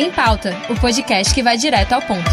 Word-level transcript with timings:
Em 0.00 0.12
Pauta, 0.12 0.52
o 0.70 0.80
podcast 0.80 1.34
que 1.34 1.42
vai 1.42 1.56
direto 1.56 1.92
ao 1.92 2.00
ponto. 2.00 2.30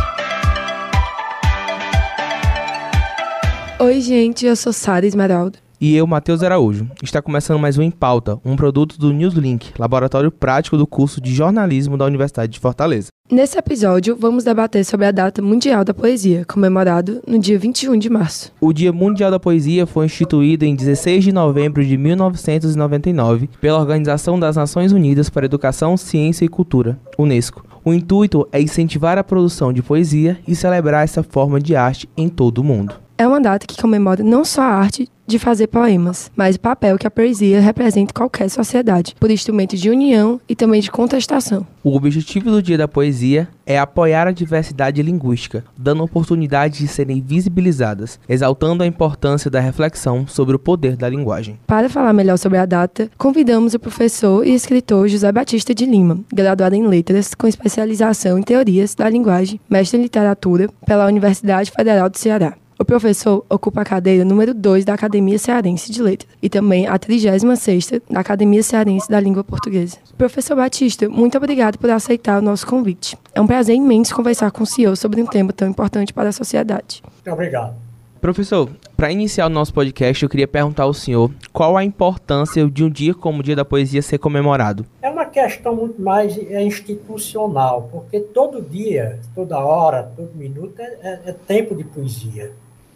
Oi, 3.79 4.01
gente, 4.01 4.45
eu 4.45 4.56
sou 4.56 4.72
Sara 4.72 5.03
Esmeralda. 5.03 5.65
E 5.80 5.96
eu, 5.96 6.08
Matheus 6.08 6.42
Araújo. 6.42 6.90
Está 7.04 7.22
começando 7.22 7.59
mais 7.59 7.77
um 7.77 7.82
Em 7.82 7.92
Pauta, 7.92 8.39
um 8.45 8.55
produto 8.55 8.98
do 8.98 9.11
Newslink, 9.11 9.73
laboratório 9.77 10.32
prático 10.32 10.77
do 10.77 10.88
curso 10.88 11.20
de 11.20 11.34
jornalismo 11.34 11.98
da 11.98 12.05
Universidade 12.05 12.54
de 12.54 12.59
Fortaleza. 12.59 13.09
Nesse 13.29 13.57
episódio, 13.57 14.16
vamos 14.17 14.43
debater 14.43 14.85
sobre 14.85 15.07
a 15.07 15.11
data 15.11 15.41
mundial 15.41 15.84
da 15.84 15.93
poesia, 15.93 16.45
comemorado 16.45 17.21
no 17.27 17.39
dia 17.39 17.57
21 17.57 17.98
de 17.98 18.09
março. 18.09 18.53
O 18.61 18.71
Dia 18.71 18.93
Mundial 18.93 19.31
da 19.31 19.39
Poesia 19.39 19.88
foi 19.88 20.05
instituído 20.05 20.63
em 20.63 20.75
16 20.75 21.23
de 21.23 21.31
novembro 21.31 21.84
de 21.84 21.98
1999 21.98 23.49
pela 23.59 23.80
Organização 23.80 24.39
das 24.39 24.55
Nações 24.55 24.91
Unidas 24.91 25.30
para 25.30 25.45
Educação, 25.45 25.98
Ciência 25.98 26.45
e 26.45 26.49
Cultura, 26.49 26.99
UNESCO. 27.17 27.66
O 27.84 27.94
intuito 27.94 28.48
é 28.52 28.62
incentivar 28.62 29.17
a 29.17 29.23
produção 29.23 29.73
de 29.73 29.81
poesia 29.81 30.39
e 30.48 30.55
celebrar 30.55 31.03
essa 31.03 31.23
forma 31.23 31.59
de 31.59 31.76
arte 31.76 32.07
em 32.16 32.30
todo 32.30 32.59
o 32.59 32.63
mundo. 32.63 33.05
É 33.17 33.25
uma 33.25 33.39
data 33.39 33.65
que 33.65 33.81
comemora 33.81 34.21
não 34.23 34.43
só 34.43 34.61
a 34.61 34.65
arte 34.65 35.07
de 35.25 35.39
fazer 35.39 35.67
poemas, 35.67 36.29
mas 36.35 36.55
o 36.55 36.59
papel 36.59 36.97
que 36.97 37.07
a 37.07 37.11
poesia 37.11 37.59
representa 37.61 38.11
em 38.11 38.13
qualquer 38.13 38.49
sociedade, 38.49 39.15
por 39.19 39.31
instrumento 39.31 39.75
de 39.75 39.89
união 39.89 40.39
e 40.47 40.55
também 40.55 40.81
de 40.81 40.91
contestação. 40.91 41.65
O 41.83 41.95
objetivo 41.95 42.51
do 42.51 42.61
Dia 42.61 42.77
da 42.77 42.88
Poesia 42.88 43.47
é 43.65 43.79
apoiar 43.79 44.27
a 44.27 44.31
diversidade 44.31 45.01
linguística, 45.01 45.63
dando 45.77 46.03
oportunidade 46.03 46.79
de 46.79 46.88
serem 46.88 47.21
visibilizadas, 47.21 48.19
exaltando 48.29 48.83
a 48.83 48.88
importância 48.88 49.49
da 49.49 49.59
reflexão 49.59 50.27
sobre 50.27 50.55
o 50.55 50.59
poder 50.59 50.95
da 50.95 51.09
linguagem. 51.09 51.57
Para 51.66 51.89
falar 51.89 52.13
melhor 52.13 52.38
sobre 52.38 52.57
a 52.57 52.66
data, 52.66 53.09
convidamos 53.17 53.73
o 53.73 53.79
professor 53.79 54.45
e 54.45 54.53
escritor 54.53 55.07
José 55.07 55.31
Batista 55.31 55.73
de 55.73 55.85
Lima, 55.85 56.19
graduado 56.31 56.75
em 56.75 56.85
Letras, 56.85 57.33
com 57.33 57.47
especialização 57.47 58.38
em 58.38 58.43
Teorias 58.43 58.93
da 58.93 59.09
Linguagem, 59.09 59.59
mestre 59.69 59.97
em 59.97 60.03
Literatura 60.03 60.69
pela 60.85 61.07
Universidade 61.07 61.72
Federal 61.72 62.09
do 62.09 62.17
Ceará. 62.17 62.55
O 62.78 62.84
professor 62.84 63.45
ocupa 63.50 63.81
a 63.81 63.86
cadeira 63.86 64.26
número 64.26 64.54
2 64.54 64.84
da 64.84 64.94
Academia 64.94 65.40
Cearense 65.40 65.92
de 65.92 66.02
Letras 66.02 66.30
e 66.42 66.50
também 66.50 66.88
a 66.88 67.00
36ª 67.00 68.02
da 68.09 68.20
Academia 68.20 68.62
Cearense 68.62 69.09
da 69.09 69.18
Língua 69.18 69.45
Portuguesa. 69.45 69.98
Professor 70.18 70.58
Batista, 70.58 71.08
muito 71.08 71.38
obrigado 71.38 71.78
por 71.78 71.90
aceitar 71.90 72.40
o 72.40 72.42
nosso 72.42 72.68
convite. 72.68 73.18
É 73.34 73.40
um 73.40 73.48
prazer 73.48 73.76
imenso 73.76 74.14
conversar 74.14 74.52
com 74.52 74.64
o 74.64 74.68
senhor 74.68 74.98
sobre 74.98 75.22
um 75.22 75.26
tema 75.26 75.53
tão 75.53 75.70
importante 75.70 76.12
para 76.12 76.28
a 76.30 76.34
sociedade. 76.34 77.02
Muito 77.03 77.31
obrigado. 77.31 77.76
Professor, 78.20 78.70
para 78.98 79.12
iniciar 79.12 79.46
o 79.46 79.50
nosso 79.50 79.73
podcast, 79.73 80.23
eu 80.23 80.30
queria 80.30 80.48
perguntar 80.48 80.84
ao 80.84 80.94
senhor 80.94 81.31
qual 81.53 81.78
a 81.78 81.84
importância 81.84 82.68
de 82.70 82.84
um 82.84 82.90
dia 82.90 83.14
como 83.14 83.40
o 83.40 83.44
Dia 83.44 83.56
da 83.56 83.64
Poesia 83.64 84.02
ser 84.02 84.18
comemorado. 84.18 84.86
É 85.02 85.09
uma 85.09 85.26
questão 85.26 85.76
muito 85.76 86.02
mais 86.02 86.38
é, 86.38 86.64
institucional, 86.64 87.88
porque 87.92 88.20
todo 88.20 88.62
dia, 88.62 89.20
toda 89.36 89.59
hora, 89.59 90.12
todo 90.16 90.31
minuto 90.34 90.73
é, 90.80 90.98
é, 91.03 91.22
é 91.28 91.34
tempo 91.34 91.76
de 91.76 91.84
poesia. 91.84 92.52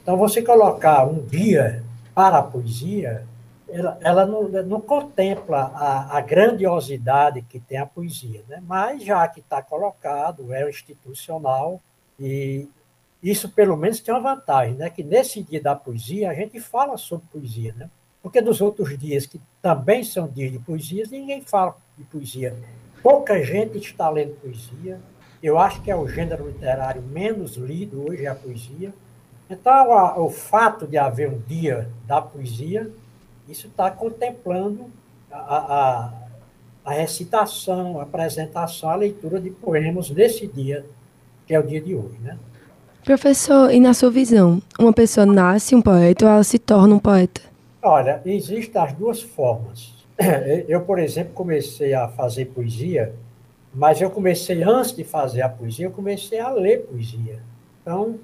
Então, 0.10 0.18
você 0.18 0.42
colocar 0.42 1.06
um 1.06 1.22
dia 1.22 1.84
para 2.16 2.40
a 2.40 2.42
poesia, 2.42 3.28
ela, 3.70 3.96
ela 4.02 4.26
não, 4.26 4.50
não, 4.50 4.82
contempla 4.82 5.72
a, 5.76 6.18
a, 6.18 6.20
grandiosidade 6.20 7.44
que 7.44 7.60
tem 7.60 7.78
a 7.78 7.86
poesia, 7.86 8.44
né? 8.50 8.60
mas 8.66 9.04
já 9.04 9.28
que 9.28 9.40
está 9.40 9.62
colocado, 9.62 10.52
é 10.52 10.68
institucional, 10.68 11.80
e 12.20 12.68
isso 13.22 13.50
pelo 13.50 13.78
menos 13.78 14.00
tem 14.00 14.12
uma 14.12 14.36
vantagem, 14.36 14.74
né? 14.74 14.90
que 14.90 15.04
nesse 15.04 15.44
dia 15.44 15.62
da 15.62 15.76
poesia 15.76 16.32
a 16.32 16.34
gente 16.34 16.60
fala 16.60 16.98
sobre 16.98 17.28
poesia, 17.32 17.76
né? 17.78 17.88
porque 18.20 18.42
nos 18.42 18.62
outros 18.62 18.98
dias, 18.98 19.28
que 19.28 19.40
também 19.62 20.04
são 20.04 20.28
dias 20.28 20.52
de 20.52 20.58
poesia, 20.58 21.06
ninguém 21.12 21.44
fala 21.44 21.78
de 21.96 22.04
poesia. 22.06 22.56
Pouca 23.04 23.44
gente 23.44 23.78
está 23.78 24.10
lendo 24.10 24.42
poesia, 24.42 25.00
eu 25.44 25.60
acho 25.60 25.84
que 25.84 25.92
é 25.92 25.96
o 25.96 26.08
gênero 26.08 26.48
literário 26.48 27.04
menos 27.04 27.58
lido 27.58 28.10
hoje, 28.10 28.26
é 28.26 28.28
a 28.30 28.34
poesia, 28.34 28.92
então, 29.50 29.92
a, 29.92 30.20
o 30.20 30.30
fato 30.30 30.86
de 30.86 30.98
haver 30.98 31.30
um 31.30 31.40
dia 31.48 31.90
da 32.06 32.22
poesia, 32.22 32.90
isso 33.48 33.68
está 33.68 33.90
contemplando 33.90 34.86
a, 35.32 35.38
a, 35.38 36.14
a, 36.86 36.94
recitação, 36.94 38.00
a 38.00 38.04
apresentação, 38.04 38.90
a 38.90 38.96
leitura 38.96 39.40
de 39.40 39.50
poemas 39.50 40.10
nesse 40.12 40.46
dia, 40.46 40.86
que 41.48 41.56
é 41.56 41.60
o 41.60 41.64
dia 41.64 41.82
de 41.82 41.96
hoje. 41.96 42.20
Né? 42.22 42.38
Professor, 43.04 43.72
e 43.72 43.80
na 43.80 43.94
sua 43.94 44.12
visão, 44.12 44.62
uma 44.78 44.94
pessoa 44.94 45.26
nasce 45.26 45.74
um 45.74 45.82
poeta 45.82 46.26
ou 46.26 46.32
ela 46.32 46.44
se 46.44 46.60
torna 46.60 46.94
um 46.94 47.00
poeta? 47.00 47.42
Olha, 47.82 48.22
existem 48.26 48.80
as 48.80 48.94
duas 48.94 49.22
formas. 49.22 49.94
Eu, 50.68 50.82
por 50.82 51.00
exemplo, 51.00 51.34
comecei 51.34 51.94
a 51.94 52.08
fazer 52.08 52.46
poesia, 52.46 53.16
mas 53.74 54.02
eu 54.02 54.10
comecei 54.10 54.64
antes 54.64 54.96
de 54.96 55.04
fazer 55.04 55.44
a 55.44 55.50
poesia, 55.50 55.86
eu 55.86 55.92
comecei 55.92 56.40
a 56.40 56.50
ler 56.50 56.88
poesia. 56.88 57.40
Então, 57.82 58.20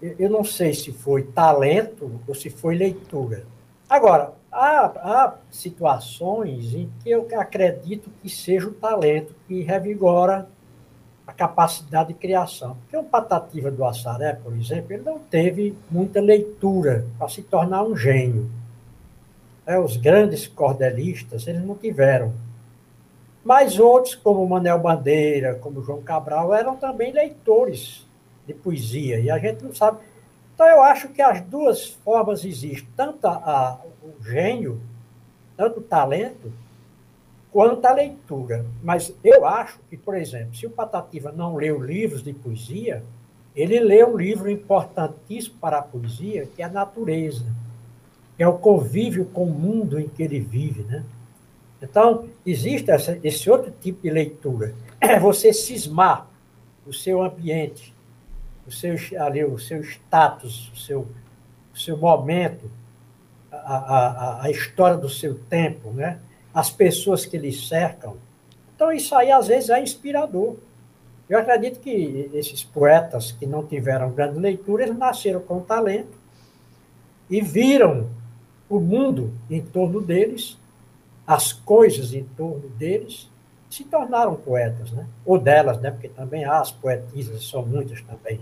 eu 0.00 0.30
não 0.30 0.44
sei 0.44 0.72
se 0.72 0.92
foi 0.92 1.24
talento 1.24 2.20
ou 2.26 2.34
se 2.34 2.50
foi 2.50 2.76
leitura. 2.76 3.44
Agora, 3.88 4.32
há, 4.52 4.86
há 4.86 5.34
situações 5.50 6.74
em 6.74 6.90
que 7.02 7.10
eu 7.10 7.26
acredito 7.38 8.10
que 8.22 8.28
seja 8.28 8.68
o 8.68 8.74
talento 8.74 9.34
que 9.46 9.62
revigora 9.62 10.48
a 11.26 11.32
capacidade 11.32 12.08
de 12.08 12.14
criação. 12.14 12.76
Porque 12.76 12.96
o 12.96 13.02
Patativa 13.02 13.70
do 13.70 13.84
Assaré, 13.84 14.34
por 14.34 14.54
exemplo, 14.56 14.92
ele 14.92 15.02
não 15.02 15.18
teve 15.18 15.76
muita 15.90 16.20
leitura 16.20 17.04
para 17.18 17.28
se 17.28 17.42
tornar 17.42 17.82
um 17.82 17.96
gênio. 17.96 18.48
É, 19.66 19.78
os 19.78 19.96
grandes 19.96 20.46
cordelistas, 20.46 21.46
eles 21.46 21.62
não 21.62 21.74
tiveram. 21.74 22.32
Mas 23.44 23.78
outros, 23.78 24.14
como 24.14 24.46
Manuel 24.46 24.78
Bandeira, 24.78 25.54
como 25.56 25.82
João 25.82 26.02
Cabral, 26.02 26.54
eram 26.54 26.76
também 26.76 27.12
leitores 27.12 28.07
de 28.48 28.54
poesia, 28.54 29.20
e 29.20 29.30
a 29.30 29.38
gente 29.38 29.62
não 29.62 29.74
sabe. 29.74 29.98
Então, 30.54 30.66
eu 30.66 30.82
acho 30.82 31.10
que 31.10 31.22
as 31.22 31.40
duas 31.42 31.86
formas 31.86 32.44
existem, 32.44 32.88
tanto 32.96 33.26
a, 33.26 33.34
a, 33.34 33.78
o 34.02 34.24
gênio, 34.24 34.80
tanto 35.56 35.80
o 35.80 35.82
talento, 35.82 36.52
quanto 37.52 37.84
a 37.84 37.92
leitura. 37.92 38.64
Mas 38.82 39.14
eu 39.22 39.46
acho 39.46 39.78
que, 39.88 39.96
por 39.96 40.16
exemplo, 40.16 40.54
se 40.56 40.66
o 40.66 40.70
Patativa 40.70 41.30
não 41.30 41.54
leu 41.54 41.80
livros 41.80 42.22
de 42.22 42.32
poesia, 42.32 43.04
ele 43.54 43.78
lê 43.78 44.04
um 44.04 44.16
livro 44.16 44.50
importantíssimo 44.50 45.56
para 45.60 45.78
a 45.78 45.82
poesia, 45.82 46.46
que 46.46 46.62
é 46.62 46.64
a 46.64 46.68
natureza, 46.68 47.44
que 48.36 48.42
é 48.42 48.48
o 48.48 48.58
convívio 48.58 49.26
com 49.26 49.44
o 49.44 49.52
mundo 49.52 50.00
em 50.00 50.08
que 50.08 50.22
ele 50.22 50.40
vive. 50.40 50.82
Né? 50.82 51.04
Então, 51.82 52.28
existe 52.46 52.90
essa, 52.90 53.18
esse 53.22 53.50
outro 53.50 53.72
tipo 53.80 54.02
de 54.02 54.10
leitura. 54.10 54.74
É 55.00 55.20
você 55.20 55.52
cismar 55.52 56.26
o 56.86 56.92
seu 56.92 57.22
ambiente 57.22 57.94
o 58.68 58.72
seu, 58.72 58.94
ali, 59.20 59.44
o 59.44 59.58
seu 59.58 59.80
status, 59.82 60.70
o 60.74 60.76
seu, 60.76 61.08
o 61.74 61.78
seu 61.78 61.96
momento, 61.96 62.70
a, 63.50 63.56
a, 63.56 64.44
a 64.44 64.50
história 64.50 64.96
do 64.96 65.08
seu 65.08 65.34
tempo, 65.34 65.90
né? 65.90 66.18
as 66.52 66.70
pessoas 66.70 67.24
que 67.24 67.38
lhe 67.38 67.52
cercam. 67.52 68.16
Então, 68.74 68.92
isso 68.92 69.14
aí, 69.14 69.32
às 69.32 69.48
vezes, 69.48 69.70
é 69.70 69.82
inspirador. 69.82 70.56
Eu 71.28 71.38
acredito 71.38 71.80
que 71.80 72.30
esses 72.32 72.62
poetas 72.62 73.32
que 73.32 73.46
não 73.46 73.66
tiveram 73.66 74.12
grande 74.12 74.38
leitura, 74.38 74.84
eles 74.84 74.96
nasceram 74.96 75.40
com 75.40 75.60
talento 75.60 76.16
e 77.28 77.40
viram 77.40 78.08
o 78.68 78.78
mundo 78.80 79.32
em 79.50 79.60
torno 79.60 80.00
deles, 80.00 80.58
as 81.26 81.52
coisas 81.52 82.14
em 82.14 82.24
torno 82.24 82.68
deles, 82.70 83.28
se 83.70 83.84
tornaram 83.84 84.34
poetas, 84.34 84.90
né? 84.92 85.06
Ou 85.24 85.38
delas, 85.38 85.80
né? 85.80 85.90
Porque 85.90 86.08
também 86.08 86.44
há 86.44 86.60
as 86.60 86.70
poetisas, 86.70 87.46
são 87.48 87.64
muitas 87.64 88.00
também. 88.02 88.40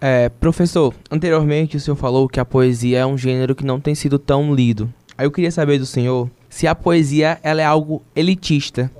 É, 0.00 0.28
professor, 0.28 0.94
anteriormente 1.10 1.76
o 1.76 1.80
senhor 1.80 1.96
falou 1.96 2.28
que 2.28 2.38
a 2.38 2.44
poesia 2.44 2.98
é 2.98 3.06
um 3.06 3.16
gênero 3.16 3.54
que 3.54 3.64
não 3.64 3.80
tem 3.80 3.94
sido 3.94 4.18
tão 4.18 4.54
lido. 4.54 4.92
Aí 5.16 5.24
eu 5.24 5.30
queria 5.30 5.50
saber 5.50 5.78
do 5.78 5.86
senhor 5.86 6.30
se 6.50 6.66
a 6.66 6.74
poesia 6.74 7.38
ela 7.42 7.62
é 7.62 7.64
algo 7.64 8.02
elitista. 8.14 8.90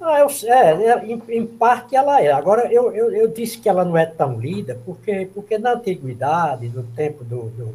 Ah, 0.00 0.18
eu, 0.18 0.28
é, 0.48 0.84
é 0.86 1.06
em, 1.06 1.22
em, 1.28 1.46
parte 1.46 1.94
ela 1.94 2.20
é. 2.20 2.32
Agora, 2.32 2.72
eu, 2.72 2.90
eu, 2.92 3.12
eu, 3.12 3.28
disse 3.28 3.58
que 3.58 3.68
ela 3.68 3.84
não 3.84 3.96
é 3.96 4.06
tão 4.06 4.40
lida 4.40 4.80
porque, 4.84 5.28
porque 5.32 5.58
na 5.58 5.74
antiguidade, 5.74 6.68
no 6.68 6.82
tempo 6.82 7.22
do, 7.22 7.50
do, 7.50 7.74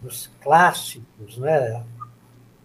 dos 0.00 0.30
clássicos, 0.40 1.36
né, 1.36 1.82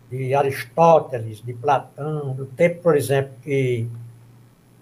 de 0.09 0.33
Aristóteles, 0.35 1.41
de 1.43 1.53
Platão, 1.53 2.35
no 2.35 2.45
tempo, 2.45 2.81
por 2.81 2.95
exemplo, 2.95 3.33
que 3.41 3.87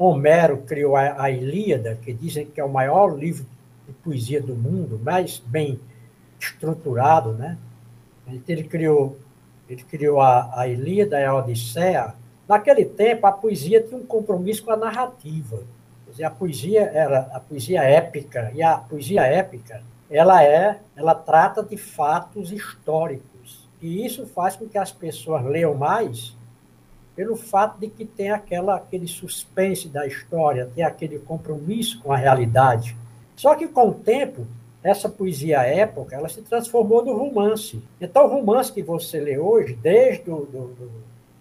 Homero 0.01 0.59
criou 0.59 0.95
a, 0.95 1.23
a 1.23 1.29
Ilíada, 1.29 1.99
que 2.01 2.13
dizem 2.13 2.45
que 2.45 2.61
é 2.61 2.63
o 2.63 2.69
maior 2.69 3.19
livro 3.19 3.45
de 3.85 3.93
poesia 3.95 4.41
do 4.41 4.55
mundo, 4.55 4.97
mais 5.03 5.39
bem 5.39 5.77
estruturado, 6.39 7.33
né? 7.33 7.57
Ele 8.47 8.63
criou, 8.63 9.17
ele 9.67 9.83
criou 9.83 10.21
a, 10.21 10.57
a 10.57 10.67
Ilíada 10.69 11.19
e 11.19 11.25
a 11.25 11.35
Odisseia. 11.35 12.13
Naquele 12.47 12.85
tempo, 12.85 13.27
a 13.27 13.31
poesia 13.33 13.83
tinha 13.83 13.99
um 13.99 14.05
compromisso 14.05 14.63
com 14.63 14.71
a 14.71 14.77
narrativa. 14.77 15.63
Quer 16.05 16.11
dizer, 16.11 16.23
a 16.23 16.31
poesia 16.31 16.81
era 16.93 17.19
a 17.33 17.39
poesia 17.41 17.83
épica 17.83 18.53
e 18.55 18.63
a 18.63 18.77
poesia 18.77 19.23
épica, 19.23 19.83
ela 20.09 20.41
é, 20.41 20.79
ela 20.95 21.13
trata 21.13 21.61
de 21.61 21.75
fatos 21.75 22.53
históricos. 22.53 23.67
E 23.81 24.05
isso 24.05 24.25
faz 24.27 24.55
com 24.55 24.65
que 24.65 24.77
as 24.77 24.93
pessoas 24.93 25.43
leiam 25.43 25.75
mais 25.75 26.38
pelo 27.19 27.35
fato 27.35 27.77
de 27.77 27.89
que 27.89 28.05
tem 28.05 28.31
aquela, 28.31 28.77
aquele 28.77 29.05
suspense 29.05 29.89
da 29.89 30.07
história, 30.07 30.71
tem 30.73 30.85
aquele 30.85 31.19
compromisso 31.19 32.01
com 32.01 32.13
a 32.13 32.15
realidade. 32.15 32.95
Só 33.35 33.55
que 33.55 33.67
com 33.67 33.89
o 33.89 33.93
tempo, 33.93 34.47
essa 34.81 35.09
poesia 35.09 35.63
época, 35.63 36.15
ela 36.15 36.29
se 36.29 36.41
transformou 36.41 37.03
no 37.03 37.17
romance. 37.17 37.83
Então, 37.99 38.23
o 38.23 38.29
romance 38.29 38.71
que 38.71 38.81
você 38.81 39.19
lê 39.19 39.37
hoje, 39.37 39.73
desde 39.73 40.31
o 40.31 40.45
do, 40.45 40.67
do, 40.69 40.91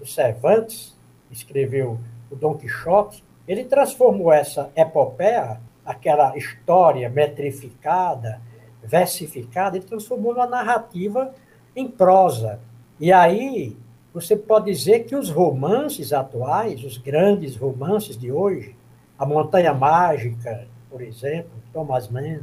do 0.01 0.05
Cervantes, 0.05 0.97
que 1.29 1.35
escreveu 1.35 1.97
o 2.29 2.35
Dom 2.35 2.57
Quixote, 2.57 3.23
ele 3.47 3.63
transformou 3.63 4.33
essa 4.33 4.73
epopeia, 4.75 5.61
aquela 5.87 6.37
história 6.37 7.09
metrificada, 7.09 8.41
versificada, 8.83 9.77
ele 9.77 9.87
transformou 9.87 10.35
numa 10.35 10.49
narrativa 10.49 11.33
em 11.77 11.87
prosa. 11.87 12.59
E 12.99 13.13
aí, 13.13 13.77
você 14.13 14.37
pode 14.37 14.73
dizer 14.73 15.05
que 15.05 15.15
os 15.15 15.31
romances 15.31 16.13
atuais, 16.13 16.83
os 16.85 16.97
grandes 16.99 17.57
romances 17.57 18.17
de 18.17 18.33
hoje, 18.33 18.75
A 19.19 19.27
Montanha 19.27 19.75
Mágica, 19.75 20.67
por 20.91 21.03
exemplo, 21.03 21.51
Thomas 21.73 22.09
Mann, 22.09 22.41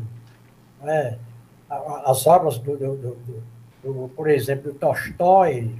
é, 0.83 1.17
as 2.05 2.27
obras, 2.27 2.57
do, 2.59 2.77
do, 2.77 2.95
do, 2.95 3.43
do, 3.83 4.09
por 4.15 4.29
exemplo, 4.29 4.71
do 4.71 4.77
Tolstói, 4.77 5.71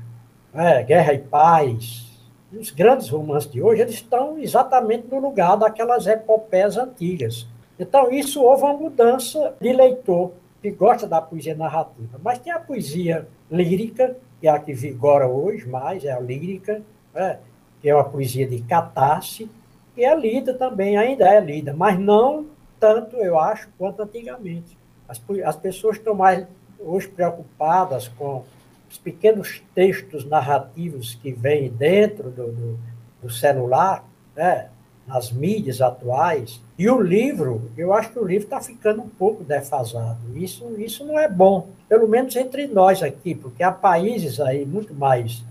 é, 0.53 0.83
Guerra 0.83 1.13
e 1.13 1.19
Paz, 1.19 2.05
os 2.51 2.71
grandes 2.71 3.09
romances 3.09 3.51
de 3.51 3.61
hoje, 3.61 3.81
eles 3.81 3.95
estão 3.95 4.37
exatamente 4.39 5.07
no 5.09 5.19
lugar 5.19 5.57
daquelas 5.57 6.07
epopeias 6.07 6.77
antigas. 6.77 7.47
Então, 7.77 8.09
isso 8.11 8.41
houve 8.41 8.63
uma 8.63 8.73
mudança 8.73 9.53
de 9.59 9.73
leitor 9.73 10.31
que 10.61 10.71
gosta 10.71 11.05
da 11.05 11.21
poesia 11.21 11.55
narrativa. 11.55 12.19
Mas 12.23 12.39
tem 12.39 12.51
a 12.53 12.59
poesia 12.59 13.27
lírica, 13.51 14.15
que 14.45 14.49
é 14.49 14.51
a 14.51 14.59
que 14.59 14.73
vigora 14.73 15.27
hoje 15.27 15.67
mais, 15.67 16.05
é 16.05 16.11
a 16.11 16.19
lírica, 16.19 16.79
né? 17.15 17.39
que 17.81 17.89
é 17.89 17.95
uma 17.95 18.03
poesia 18.03 18.45
de 18.45 18.61
catarse, 18.61 19.49
que 19.95 20.05
é 20.05 20.15
lida 20.15 20.53
também, 20.53 20.95
ainda 20.97 21.27
é 21.27 21.39
lida, 21.39 21.73
mas 21.73 21.97
não 21.97 22.45
tanto, 22.79 23.15
eu 23.15 23.39
acho, 23.39 23.67
quanto 23.75 24.03
antigamente. 24.03 24.77
As, 25.09 25.19
as 25.43 25.55
pessoas 25.55 25.97
estão 25.97 26.13
mais 26.13 26.45
hoje 26.79 27.07
preocupadas 27.07 28.07
com 28.07 28.43
os 28.87 28.99
pequenos 28.99 29.63
textos 29.73 30.23
narrativos 30.25 31.15
que 31.15 31.31
vêm 31.31 31.71
dentro 31.71 32.29
do, 32.29 32.51
do, 32.51 32.79
do 33.23 33.29
celular, 33.31 34.05
né? 34.35 34.69
nas 35.07 35.31
mídias 35.31 35.81
atuais. 35.81 36.61
E 36.77 36.87
o 36.87 37.01
livro, 37.01 37.71
eu 37.75 37.91
acho 37.93 38.11
que 38.11 38.19
o 38.19 38.25
livro 38.25 38.43
está 38.43 38.61
ficando 38.61 39.01
um 39.01 39.09
pouco 39.09 39.43
defasado. 39.43 40.19
Isso, 40.35 40.79
isso 40.79 41.03
não 41.03 41.17
é 41.17 41.27
bom, 41.27 41.69
pelo 41.87 42.07
menos 42.07 42.35
entre 42.35 42.67
nós 42.67 43.01
aqui, 43.03 43.35
porque 43.35 43.63
há 43.63 43.71
países 43.71 44.39
aí 44.39 44.65
muito 44.65 44.93
mais, 44.93 45.43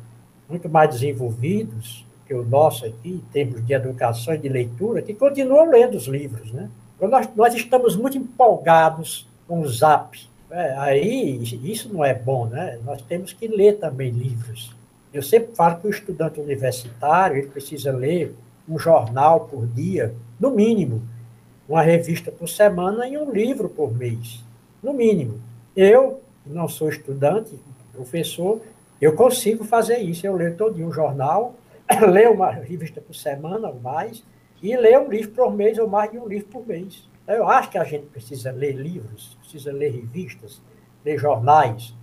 muito 0.48 0.68
mais 0.68 0.90
desenvolvidos 0.90 2.04
que 2.26 2.34
o 2.34 2.44
nosso 2.44 2.86
aqui, 2.86 3.10
em 3.10 3.32
termos 3.32 3.64
de 3.64 3.72
educação 3.72 4.34
e 4.34 4.38
de 4.38 4.48
leitura, 4.48 5.02
que 5.02 5.14
continuam 5.14 5.70
lendo 5.70 5.96
os 5.96 6.06
livros. 6.06 6.52
Né? 6.52 6.70
Então, 6.96 7.08
nós, 7.08 7.28
nós 7.36 7.54
estamos 7.54 7.96
muito 7.96 8.16
empolgados 8.16 9.28
com 9.46 9.60
o 9.60 9.68
zap. 9.68 10.18
É, 10.50 10.74
aí 10.76 11.42
isso 11.64 11.92
não 11.92 12.04
é 12.04 12.14
bom, 12.14 12.46
né? 12.46 12.78
Nós 12.84 13.02
temos 13.02 13.32
que 13.32 13.46
ler 13.48 13.78
também 13.78 14.10
livros. 14.10 14.74
Eu 15.12 15.22
sempre 15.22 15.54
falo 15.54 15.80
que 15.80 15.86
o 15.86 15.90
estudante 15.90 16.40
universitário 16.40 17.36
ele 17.36 17.48
precisa 17.48 17.92
ler 17.92 18.34
um 18.68 18.78
jornal 18.78 19.40
por 19.40 19.66
dia, 19.66 20.14
no 20.40 20.50
mínimo, 20.50 21.02
uma 21.68 21.82
revista 21.82 22.30
por 22.30 22.48
semana 22.48 23.06
e 23.08 23.16
um 23.16 23.30
livro 23.30 23.68
por 23.68 23.92
mês, 23.92 24.42
no 24.82 24.92
mínimo. 24.92 25.40
Eu, 25.76 26.20
não 26.46 26.68
sou 26.68 26.88
estudante, 26.88 27.58
professor, 27.92 28.60
eu 29.00 29.14
consigo 29.14 29.64
fazer 29.64 29.98
isso. 29.98 30.26
Eu 30.26 30.36
leio 30.36 30.56
todo 30.56 30.74
dia 30.74 30.86
um 30.86 30.92
jornal, 30.92 31.54
leio 32.10 32.32
uma 32.32 32.50
revista 32.50 33.00
por 33.00 33.14
semana 33.14 33.68
ou 33.68 33.80
mais, 33.80 34.22
e 34.62 34.76
leio 34.76 35.06
um 35.06 35.10
livro 35.10 35.30
por 35.32 35.52
mês 35.52 35.78
ou 35.78 35.88
mais 35.88 36.10
de 36.10 36.18
um 36.18 36.26
livro 36.26 36.48
por 36.48 36.66
mês. 36.66 37.08
Eu 37.26 37.48
acho 37.48 37.70
que 37.70 37.78
a 37.78 37.84
gente 37.84 38.06
precisa 38.06 38.50
ler 38.50 38.72
livros, 38.72 39.36
precisa 39.40 39.72
ler 39.72 39.90
revistas, 39.90 40.60
ler 41.04 41.18
jornais. 41.18 41.94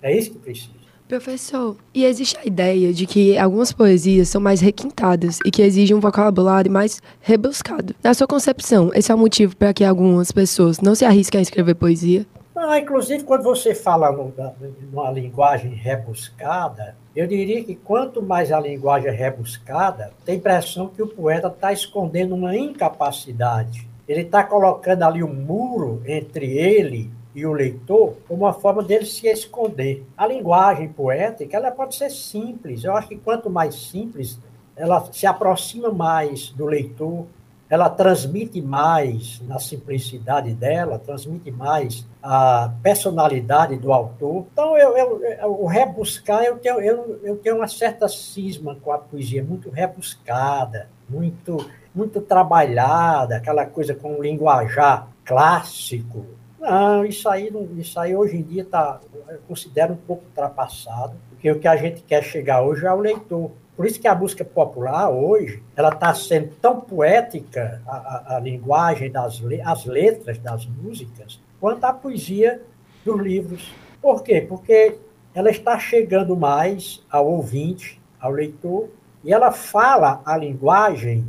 É 0.00 0.16
isso 0.16 0.32
que 0.32 0.38
precisa. 0.38 0.78
Professor, 1.08 1.74
e 1.94 2.04
existe 2.04 2.36
a 2.36 2.44
ideia 2.44 2.92
de 2.92 3.06
que 3.06 3.38
algumas 3.38 3.72
poesias 3.72 4.28
são 4.28 4.40
mais 4.40 4.60
requintadas 4.60 5.38
e 5.42 5.50
que 5.50 5.62
exigem 5.62 5.96
um 5.96 6.00
vocabulário 6.00 6.70
mais 6.70 7.00
rebuscado. 7.22 7.94
Na 8.04 8.12
sua 8.12 8.26
concepção, 8.26 8.90
esse 8.94 9.10
é 9.10 9.14
o 9.14 9.18
motivo 9.18 9.56
para 9.56 9.72
que 9.72 9.84
algumas 9.84 10.30
pessoas 10.30 10.80
não 10.80 10.94
se 10.94 11.06
arrisquem 11.06 11.38
a 11.38 11.42
escrever 11.42 11.74
poesia? 11.76 12.26
Ah, 12.60 12.76
inclusive, 12.80 13.22
quando 13.22 13.44
você 13.44 13.72
fala 13.72 14.10
numa 14.10 15.12
linguagem 15.12 15.74
rebuscada, 15.74 16.96
eu 17.14 17.24
diria 17.24 17.62
que 17.62 17.76
quanto 17.76 18.20
mais 18.20 18.50
a 18.50 18.58
linguagem 18.58 19.10
é 19.10 19.12
rebuscada, 19.12 20.12
tem 20.24 20.34
a 20.34 20.38
impressão 20.38 20.88
que 20.88 21.00
o 21.00 21.06
poeta 21.06 21.46
está 21.46 21.72
escondendo 21.72 22.34
uma 22.34 22.56
incapacidade. 22.56 23.88
Ele 24.08 24.22
está 24.22 24.42
colocando 24.42 25.04
ali 25.04 25.22
um 25.22 25.32
muro 25.32 26.02
entre 26.04 26.46
ele 26.58 27.12
e 27.32 27.46
o 27.46 27.52
leitor 27.52 28.16
como 28.26 28.44
uma 28.44 28.52
forma 28.52 28.82
dele 28.82 29.06
se 29.06 29.28
esconder. 29.28 30.04
A 30.16 30.26
linguagem 30.26 30.88
poética 30.88 31.56
ela 31.56 31.70
pode 31.70 31.94
ser 31.94 32.10
simples. 32.10 32.82
Eu 32.82 32.96
acho 32.96 33.06
que 33.06 33.16
quanto 33.16 33.48
mais 33.48 33.76
simples, 33.76 34.36
ela 34.74 35.00
se 35.12 35.28
aproxima 35.28 35.92
mais 35.92 36.50
do 36.50 36.66
leitor, 36.66 37.24
ela 37.70 37.90
transmite 37.90 38.62
mais 38.62 39.40
na 39.46 39.58
simplicidade 39.58 40.54
dela, 40.54 40.98
transmite 40.98 41.50
mais 41.50 42.06
a 42.22 42.72
personalidade 42.82 43.76
do 43.76 43.92
autor. 43.92 44.46
Então, 44.52 44.76
eu, 44.76 44.96
eu, 44.96 45.50
o 45.50 45.66
rebuscar, 45.66 46.42
eu 46.44 46.58
tenho, 46.58 46.80
eu, 46.80 47.20
eu 47.22 47.36
tenho 47.36 47.56
uma 47.56 47.68
certa 47.68 48.08
cisma 48.08 48.76
com 48.76 48.90
a 48.90 48.98
poesia, 48.98 49.44
muito 49.44 49.68
rebuscada, 49.68 50.88
muito, 51.08 51.68
muito 51.94 52.20
trabalhada, 52.22 53.36
aquela 53.36 53.66
coisa 53.66 53.94
com 53.94 54.22
linguajar 54.22 55.08
clássico, 55.24 56.24
não, 56.60 57.04
isso 57.04 57.28
aí, 57.28 57.50
isso 57.76 57.98
aí 58.00 58.16
hoje 58.16 58.36
em 58.36 58.42
dia 58.42 58.64
tá, 58.64 59.00
eu 59.28 59.38
considero 59.46 59.94
um 59.94 59.96
pouco 59.96 60.24
ultrapassado, 60.24 61.14
porque 61.30 61.50
o 61.50 61.58
que 61.58 61.68
a 61.68 61.76
gente 61.76 62.02
quer 62.02 62.22
chegar 62.22 62.62
hoje 62.62 62.84
é 62.84 62.88
ao 62.88 62.98
leitor. 62.98 63.52
Por 63.76 63.86
isso 63.86 64.00
que 64.00 64.08
a 64.08 64.14
música 64.14 64.44
popular 64.44 65.08
hoje, 65.08 65.62
ela 65.76 65.90
está 65.90 66.12
sendo 66.12 66.50
tão 66.60 66.80
poética, 66.80 67.80
a, 67.86 67.96
a, 67.96 68.36
a 68.36 68.40
linguagem, 68.40 69.08
das 69.08 69.40
as 69.64 69.84
letras 69.84 70.38
das 70.38 70.66
músicas, 70.66 71.40
quanto 71.60 71.84
a 71.84 71.92
poesia 71.92 72.60
dos 73.04 73.20
livros. 73.20 73.72
Por 74.02 74.24
quê? 74.24 74.40
Porque 74.40 74.98
ela 75.32 75.50
está 75.50 75.78
chegando 75.78 76.36
mais 76.36 77.04
ao 77.08 77.28
ouvinte, 77.28 78.00
ao 78.20 78.32
leitor, 78.32 78.88
e 79.22 79.32
ela 79.32 79.52
fala 79.52 80.20
a 80.24 80.36
linguagem 80.36 81.24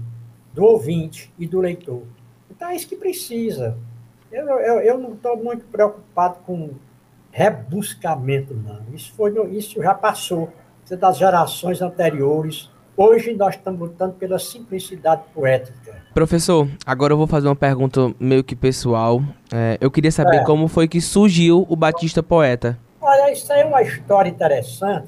do 0.51 0.63
ouvinte 0.63 1.31
e 1.37 1.45
do 1.45 1.59
leitor. 1.59 2.01
Então 2.49 2.69
é 2.69 2.75
isso 2.75 2.87
que 2.87 2.95
precisa. 2.95 3.77
Eu, 4.31 4.47
eu, 4.47 4.79
eu 4.81 4.97
não 4.97 5.13
estou 5.13 5.35
muito 5.37 5.65
preocupado 5.65 6.37
com 6.45 6.71
rebuscamento, 7.31 8.53
não. 8.53 8.81
Isso, 8.93 9.11
foi, 9.13 9.33
isso 9.55 9.81
já 9.81 9.93
passou. 9.93 10.49
Isso 10.83 10.93
é 10.93 10.97
das 10.97 11.17
gerações 11.17 11.81
anteriores. 11.81 12.69
Hoje 12.95 13.33
nós 13.33 13.55
estamos 13.55 13.79
lutando 13.79 14.13
pela 14.13 14.37
simplicidade 14.37 15.23
poética. 15.33 15.97
Professor, 16.13 16.67
agora 16.85 17.13
eu 17.13 17.17
vou 17.17 17.27
fazer 17.27 17.47
uma 17.47 17.55
pergunta 17.55 18.13
meio 18.19 18.43
que 18.43 18.55
pessoal. 18.55 19.21
É, 19.53 19.77
eu 19.79 19.89
queria 19.89 20.11
saber 20.11 20.37
é. 20.37 20.43
como 20.43 20.67
foi 20.67 20.87
que 20.87 20.99
surgiu 20.99 21.65
o 21.69 21.75
Batista 21.75 22.21
Poeta. 22.21 22.77
Olha, 22.99 23.31
isso 23.31 23.51
aí 23.53 23.61
é 23.61 23.65
uma 23.65 23.81
história 23.81 24.29
interessante. 24.29 25.07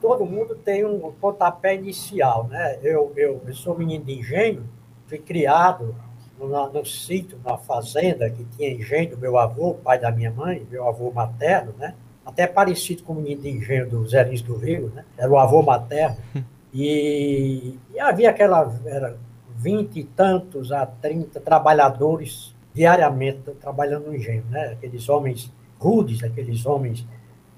Todo 0.00 0.24
mundo 0.24 0.54
tem 0.54 0.84
um 0.84 1.10
pontapé 1.20 1.74
inicial, 1.74 2.46
né? 2.48 2.78
Eu, 2.82 3.12
eu, 3.16 3.42
eu 3.46 3.54
sou 3.54 3.76
menino 3.76 4.04
de 4.04 4.20
engenho, 4.20 4.68
fui 5.06 5.18
criado 5.18 5.94
no, 6.38 6.72
no 6.72 6.84
sítio, 6.84 7.38
na 7.44 7.56
fazenda, 7.56 8.28
que 8.30 8.44
tinha 8.56 8.70
engenho 8.70 9.10
do 9.10 9.18
meu 9.18 9.38
avô, 9.38 9.74
pai 9.74 9.98
da 9.98 10.10
minha 10.10 10.30
mãe, 10.30 10.66
meu 10.70 10.86
avô 10.88 11.10
materno, 11.10 11.74
né? 11.78 11.94
Até 12.24 12.46
parecido 12.46 13.02
com 13.02 13.12
o 13.12 13.16
menino 13.16 13.42
de 13.42 13.50
engenho 13.50 13.88
do 13.88 14.08
Zé 14.08 14.22
Lins 14.24 14.42
do 14.42 14.56
Rio, 14.56 14.90
né? 14.94 15.04
Era 15.16 15.30
o 15.30 15.38
avô 15.38 15.62
materno. 15.62 16.16
E, 16.76 17.78
e 17.94 18.00
havia 18.00 18.30
aquela, 18.30 18.68
era 18.84 19.16
vinte 19.54 20.00
e 20.00 20.02
tantos 20.02 20.72
a 20.72 20.84
trinta 20.84 21.38
trabalhadores 21.38 22.52
diariamente 22.74 23.52
trabalhando 23.60 24.08
no 24.08 24.16
engenho, 24.16 24.44
né? 24.50 24.72
Aqueles 24.72 25.08
homens 25.08 25.52
rudes, 25.78 26.24
aqueles 26.24 26.66
homens 26.66 27.06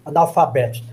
analfabetos. 0.04 0.85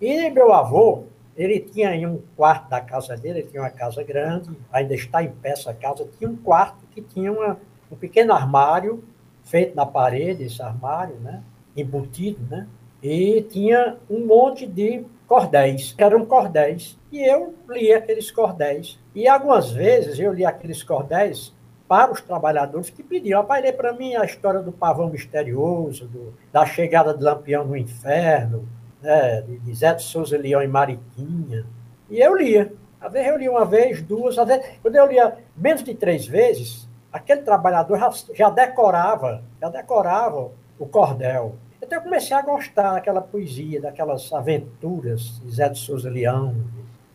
E 0.00 0.28
meu 0.30 0.52
avô, 0.52 1.04
ele 1.38 1.60
tinha 1.60 1.94
em 1.94 2.04
um 2.04 2.20
quarto 2.36 2.68
da 2.68 2.80
casa 2.80 3.16
dele, 3.16 3.38
ele 3.38 3.48
tinha 3.48 3.62
uma 3.62 3.70
casa 3.70 4.02
grande, 4.02 4.50
ainda 4.72 4.94
está 4.94 5.22
em 5.22 5.30
pé 5.30 5.50
essa 5.50 5.72
casa, 5.72 6.06
tinha 6.18 6.28
um 6.28 6.36
quarto 6.36 6.84
que 6.90 7.00
tinha 7.00 7.32
uma, 7.32 7.56
um 7.90 7.96
pequeno 7.96 8.32
armário 8.32 9.04
feito 9.44 9.74
na 9.74 9.86
parede, 9.86 10.42
esse 10.42 10.60
armário, 10.60 11.14
né? 11.20 11.42
embutido, 11.76 12.44
né? 12.50 12.66
e 13.02 13.42
tinha 13.42 13.96
um 14.10 14.26
monte 14.26 14.66
de 14.66 15.04
cordéis, 15.26 15.92
que 15.92 16.02
eram 16.02 16.26
cordéis. 16.26 16.98
E 17.12 17.22
eu 17.22 17.54
lia 17.68 17.98
aqueles 17.98 18.30
cordéis. 18.30 18.98
E 19.14 19.28
algumas 19.28 19.70
vezes 19.70 20.18
eu 20.18 20.32
lia 20.32 20.48
aqueles 20.48 20.82
cordéis 20.82 21.54
para 21.86 22.12
os 22.12 22.20
trabalhadores 22.20 22.90
que 22.90 23.02
pediam. 23.02 23.44
Pai, 23.44 23.62
lê 23.62 23.72
para 23.72 23.92
mim 23.92 24.14
a 24.16 24.24
história 24.24 24.60
do 24.60 24.72
pavão 24.72 25.08
misterioso, 25.08 26.06
do, 26.06 26.34
da 26.52 26.66
chegada 26.66 27.14
do 27.14 27.24
Lampião 27.24 27.64
no 27.64 27.76
inferno, 27.76 28.68
né, 29.02 29.42
de 29.42 29.74
Zé 29.74 29.94
de 29.94 30.02
Souza 30.02 30.36
Leão 30.36 30.62
e 30.62 30.68
Mariquinha. 30.68 31.64
E 32.10 32.20
eu 32.20 32.36
lia. 32.36 32.72
Às 33.00 33.12
vezes 33.12 33.28
eu 33.28 33.38
lia 33.38 33.50
uma 33.50 33.64
vez, 33.64 34.02
duas, 34.02 34.36
às 34.38 34.46
vezes, 34.46 34.66
quando 34.82 34.96
eu 34.96 35.06
lia 35.06 35.36
menos 35.56 35.84
de 35.84 35.94
três 35.94 36.26
vezes, 36.26 36.88
aquele 37.12 37.42
trabalhador 37.42 37.98
já, 37.98 38.10
já 38.34 38.50
decorava, 38.50 39.42
já 39.60 39.68
decorava 39.68 40.50
o 40.78 40.86
cordel. 40.86 41.56
Então 41.80 41.98
eu 41.98 42.02
comecei 42.02 42.36
a 42.36 42.42
gostar 42.42 42.94
daquela 42.94 43.20
poesia, 43.20 43.80
daquelas 43.80 44.32
aventuras 44.32 45.40
de 45.40 45.50
Zé 45.50 45.68
de 45.68 45.78
Souza 45.78 46.10
Leão. 46.10 46.56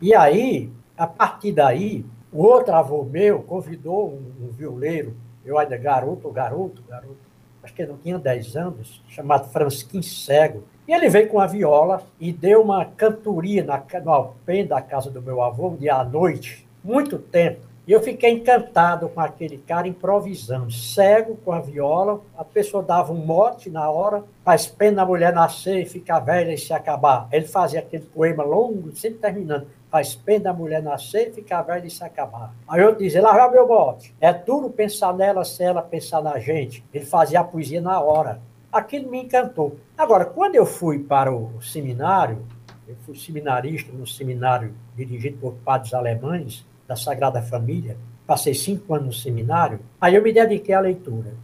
E 0.02 0.16
aí, 0.16 0.72
a 0.98 1.06
partir 1.06 1.52
daí, 1.52 2.06
o 2.32 2.44
outro 2.44 2.74
avô 2.74 3.04
meu 3.04 3.44
convidou 3.44 4.10
um, 4.10 4.46
um 4.46 4.52
violeiro, 4.52 5.16
eu 5.46 5.58
ainda 5.58 5.78
garoto, 5.78 6.32
garoto, 6.32 6.82
garoto, 6.88 7.18
acho 7.64 7.74
que 7.74 7.82
ele 7.82 7.92
não 7.92 7.98
tinha 7.98 8.20
10 8.20 8.56
anos, 8.58 9.02
chamado 9.08 9.50
Fransquim 9.50 10.02
Cego. 10.02 10.64
E 10.88 10.94
ele 10.94 11.10
veio 11.10 11.30
com 11.30 11.40
a 11.40 11.48
viola 11.48 12.04
e 12.20 12.32
deu 12.34 12.62
uma 12.62 12.84
cantoria 12.86 13.64
na, 13.64 13.82
no 14.04 14.12
alpendre 14.12 14.68
da 14.68 14.82
casa 14.82 15.10
do 15.10 15.22
meu 15.22 15.42
avô, 15.42 15.70
um 15.70 15.76
dia 15.78 15.96
à 15.96 16.04
noite, 16.04 16.68
muito 16.84 17.18
tempo. 17.18 17.62
E 17.86 17.92
eu 17.92 18.02
fiquei 18.02 18.32
encantado 18.32 19.10
com 19.10 19.20
aquele 19.20 19.58
cara 19.58 19.88
improvisando, 19.88 20.72
cego 20.72 21.36
com 21.44 21.52
a 21.52 21.60
viola. 21.60 22.22
A 22.38 22.44
pessoa 22.44 22.82
dava 22.82 23.12
um 23.12 23.26
mote 23.26 23.70
na 23.70 23.90
hora, 23.90 24.24
faz 24.44 24.66
pena 24.66 25.02
a 25.02 25.06
mulher 25.06 25.34
nascer 25.34 25.82
e 25.82 25.86
ficar 25.86 26.22
velha 26.22 26.54
e 26.54 26.58
se 26.58 26.72
acabar. 26.72 27.28
Ele 27.30 27.46
fazia 27.46 27.82
aquele 27.82 28.06
poema 28.06 28.42
longo, 28.42 28.96
sempre 28.96 29.20
terminando. 29.20 29.68
Faz 29.94 30.16
pena 30.16 30.50
a 30.50 30.54
mulher 30.54 30.82
nascer 30.82 31.32
ficar 31.36 31.62
velha 31.62 31.86
e 31.86 31.90
se 31.92 32.04
acabar. 32.04 32.52
Aí 32.68 32.82
eu 32.82 32.96
dizia, 32.96 33.22
lá 33.22 33.32
vai 33.32 33.52
meu 33.52 33.68
mote. 33.68 34.12
É 34.20 34.34
duro 34.34 34.72
pensar 34.72 35.14
nela 35.14 35.46
se 35.46 35.64
ela 35.64 35.84
pensar 35.84 36.20
na 36.20 36.40
gente. 36.40 36.84
Ele 36.92 37.06
fazia 37.06 37.42
a 37.42 37.44
poesia 37.44 37.80
na 37.80 38.02
hora. 38.02 38.42
Aquilo 38.72 39.12
me 39.12 39.22
encantou. 39.22 39.78
Agora, 39.96 40.26
quando 40.26 40.56
eu 40.56 40.66
fui 40.66 40.98
para 40.98 41.32
o 41.32 41.62
seminário, 41.62 42.44
eu 42.88 42.96
fui 43.06 43.16
seminarista 43.16 43.92
no 43.94 44.08
seminário 44.08 44.74
dirigido 44.96 45.38
por 45.38 45.54
padres 45.64 45.94
alemães, 45.94 46.66
da 46.88 46.96
Sagrada 46.96 47.44
Família, 47.44 47.96
passei 48.26 48.56
cinco 48.56 48.96
anos 48.96 49.06
no 49.06 49.14
seminário, 49.14 49.80
aí 50.02 50.16
eu 50.16 50.24
me 50.24 50.34
dediquei 50.34 50.74
à 50.74 50.80
leitura. 50.80 51.36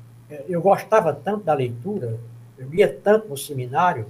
Eu 0.48 0.60
gostava 0.60 1.14
tanto 1.14 1.44
da 1.44 1.54
leitura, 1.54 2.20
eu 2.58 2.68
lia 2.68 2.92
tanto 2.92 3.28
no 3.28 3.38
seminário, 3.38 4.08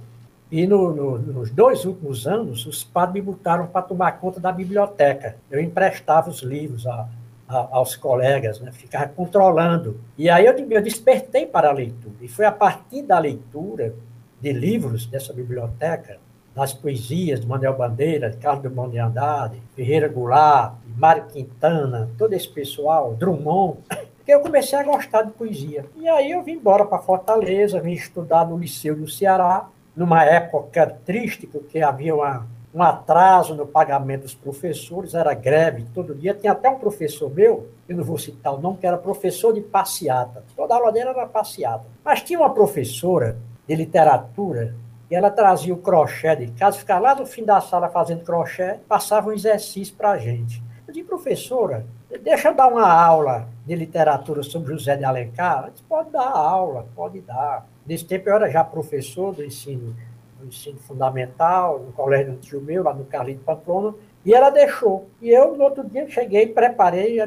e 0.50 0.66
no, 0.66 0.92
no, 0.92 1.18
nos 1.18 1.50
dois 1.50 1.84
últimos 1.84 2.26
anos, 2.26 2.66
os 2.66 2.82
padres 2.82 3.24
me 3.24 3.32
botaram 3.32 3.68
para 3.68 3.82
tomar 3.82 4.12
conta 4.12 4.40
da 4.40 4.50
biblioteca. 4.50 5.36
Eu 5.48 5.60
emprestava 5.60 6.28
os 6.28 6.42
livros 6.42 6.86
a, 6.86 7.08
a, 7.48 7.68
aos 7.70 7.94
colegas, 7.94 8.58
né? 8.60 8.72
ficava 8.72 9.06
controlando. 9.08 10.00
E 10.18 10.28
aí 10.28 10.46
eu, 10.46 10.52
eu 10.52 10.82
despertei 10.82 11.46
para 11.46 11.68
a 11.68 11.72
leitura. 11.72 12.16
E 12.20 12.26
foi 12.26 12.46
a 12.46 12.52
partir 12.52 13.02
da 13.02 13.18
leitura 13.18 13.94
de 14.40 14.52
livros 14.52 15.06
dessa 15.06 15.32
biblioteca 15.32 16.18
das 16.54 16.72
poesias 16.72 17.40
de 17.40 17.46
Manuel 17.46 17.76
Bandeira, 17.76 18.28
de 18.28 18.36
Carlos 18.38 18.62
Drummond 18.64 18.90
de 18.90 18.98
Andrade, 18.98 19.62
Ferreira 19.76 20.08
Goulart, 20.08 20.74
Mário 20.96 21.26
Quintana, 21.26 22.10
todo 22.18 22.32
esse 22.32 22.48
pessoal, 22.48 23.14
Drummond, 23.14 23.78
que 24.26 24.32
eu 24.32 24.40
comecei 24.40 24.76
a 24.76 24.82
gostar 24.82 25.22
de 25.22 25.30
poesia. 25.30 25.86
E 25.96 26.08
aí 26.08 26.32
eu 26.32 26.42
vim 26.42 26.54
embora 26.54 26.84
para 26.84 26.98
Fortaleza, 26.98 27.80
vim 27.80 27.92
estudar 27.92 28.44
no 28.48 28.58
Liceu 28.58 28.96
do 28.96 29.08
Ceará, 29.08 29.68
numa 29.94 30.24
época 30.24 30.98
triste, 31.04 31.46
porque 31.46 31.80
havia 31.80 32.14
uma, 32.14 32.46
um 32.74 32.82
atraso 32.82 33.54
no 33.54 33.66
pagamento 33.66 34.22
dos 34.22 34.34
professores, 34.34 35.14
era 35.14 35.34
greve 35.34 35.86
todo 35.94 36.14
dia. 36.14 36.34
Tinha 36.34 36.52
até 36.52 36.70
um 36.70 36.78
professor 36.78 37.32
meu, 37.32 37.68
eu 37.88 37.96
não 37.96 38.04
vou 38.04 38.18
citar 38.18 38.54
o 38.54 38.60
nome, 38.60 38.78
que 38.78 38.86
era 38.86 38.96
professor 38.96 39.52
de 39.52 39.60
passeata. 39.60 40.44
Toda 40.56 40.74
aula 40.74 40.92
dele 40.92 41.10
era 41.10 41.26
passeata. 41.26 41.84
Mas 42.04 42.22
tinha 42.22 42.38
uma 42.38 42.54
professora 42.54 43.36
de 43.66 43.74
literatura 43.74 44.74
e 45.10 45.14
ela 45.14 45.30
trazia 45.30 45.74
o 45.74 45.78
crochê 45.78 46.36
de 46.36 46.52
casa, 46.52 46.78
ficava 46.78 47.00
lá 47.00 47.14
no 47.16 47.26
fim 47.26 47.44
da 47.44 47.60
sala 47.60 47.88
fazendo 47.88 48.24
crochê, 48.24 48.76
passava 48.88 49.30
um 49.30 49.32
exercício 49.32 49.94
para 49.96 50.10
a 50.10 50.18
gente. 50.18 50.62
Eu 50.86 50.94
disse, 50.94 51.06
professora, 51.06 51.84
deixa 52.22 52.48
eu 52.48 52.54
dar 52.54 52.68
uma 52.68 52.88
aula 52.88 53.48
de 53.66 53.74
literatura 53.74 54.42
sobre 54.42 54.72
José 54.72 54.96
de 54.96 55.04
Alencar. 55.04 55.58
Ela 55.58 55.70
disse, 55.70 55.82
pode 55.84 56.10
dar 56.10 56.28
aula, 56.28 56.86
pode 56.94 57.20
dar. 57.20 57.66
Nesse 57.86 58.04
tempo 58.04 58.28
eu 58.28 58.36
era 58.36 58.50
já 58.50 58.62
professor 58.62 59.34
do 59.34 59.44
ensino, 59.44 59.94
do 60.38 60.46
ensino 60.46 60.78
fundamental, 60.78 61.78
no 61.80 61.92
colégio 61.92 62.32
do 62.32 62.38
tio 62.38 62.60
meu, 62.60 62.82
lá 62.82 62.94
no 62.94 63.04
Carlinhos 63.04 63.42
Pamplona, 63.42 63.94
e 64.24 64.34
ela 64.34 64.50
deixou. 64.50 65.08
E 65.20 65.30
eu, 65.30 65.56
no 65.56 65.64
outro 65.64 65.88
dia, 65.88 66.08
cheguei, 66.08 66.46
preparei, 66.46 67.18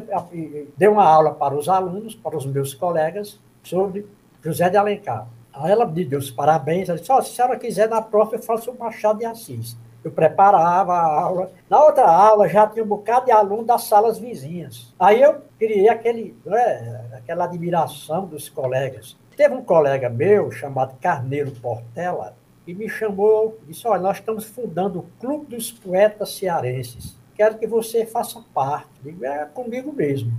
dei 0.78 0.88
uma 0.88 1.04
aula 1.04 1.34
para 1.34 1.56
os 1.56 1.68
alunos, 1.68 2.16
para 2.16 2.38
os 2.38 2.46
meus 2.46 2.74
colegas, 2.74 3.40
sobre 3.64 4.06
José 4.42 4.70
de 4.70 4.78
Alencar. 4.78 5.28
Aí 5.54 5.72
ela 5.72 5.86
me 5.86 6.04
deu 6.04 6.20
os 6.20 6.32
parabéns, 6.32 6.90
ela 6.90 6.98
disse, 6.98 7.12
oh, 7.12 7.22
se 7.22 7.32
a 7.32 7.36
senhora 7.36 7.60
quiser, 7.60 7.88
na 7.88 8.02
próxima 8.02 8.40
eu 8.40 8.44
faço 8.44 8.72
o 8.72 8.78
Machado 8.78 9.20
de 9.20 9.26
Assis. 9.26 9.78
Eu 10.04 10.12
preparava 10.12 10.94
a 10.94 11.22
aula. 11.22 11.52
Na 11.70 11.82
outra 11.84 12.06
aula 12.12 12.50
já 12.50 12.68
tinha 12.68 12.84
um 12.84 12.88
bocado 12.88 13.28
de 13.28 13.32
aluno 13.32 13.64
das 13.64 13.84
salas 13.84 14.20
vizinhas. 14.20 14.94
Aí 15.00 15.22
eu 15.22 15.42
criei 15.58 15.88
aquele, 15.88 16.36
né, 16.46 17.10
aquela 17.14 17.46
admiração 17.46 18.26
dos 18.26 18.50
colegas. 18.50 19.16
Teve 19.36 19.56
um 19.56 19.64
colega 19.64 20.10
meu, 20.10 20.52
chamado 20.52 20.96
Carneiro 21.02 21.52
Portela, 21.52 22.36
que 22.66 22.74
me 22.74 22.88
chamou 22.88 23.60
e 23.64 23.68
disse, 23.68 23.88
olha, 23.88 24.02
nós 24.02 24.18
estamos 24.18 24.46
fundando 24.46 25.00
o 25.00 25.06
Clube 25.20 25.56
dos 25.56 25.72
Poetas 25.72 26.36
Cearenses. 26.36 27.18
Quero 27.36 27.58
que 27.58 27.66
você 27.66 28.06
faça 28.06 28.44
parte. 28.54 28.90
Digo, 29.04 29.26
é 29.26 29.46
comigo 29.46 29.92
mesmo. 29.92 30.32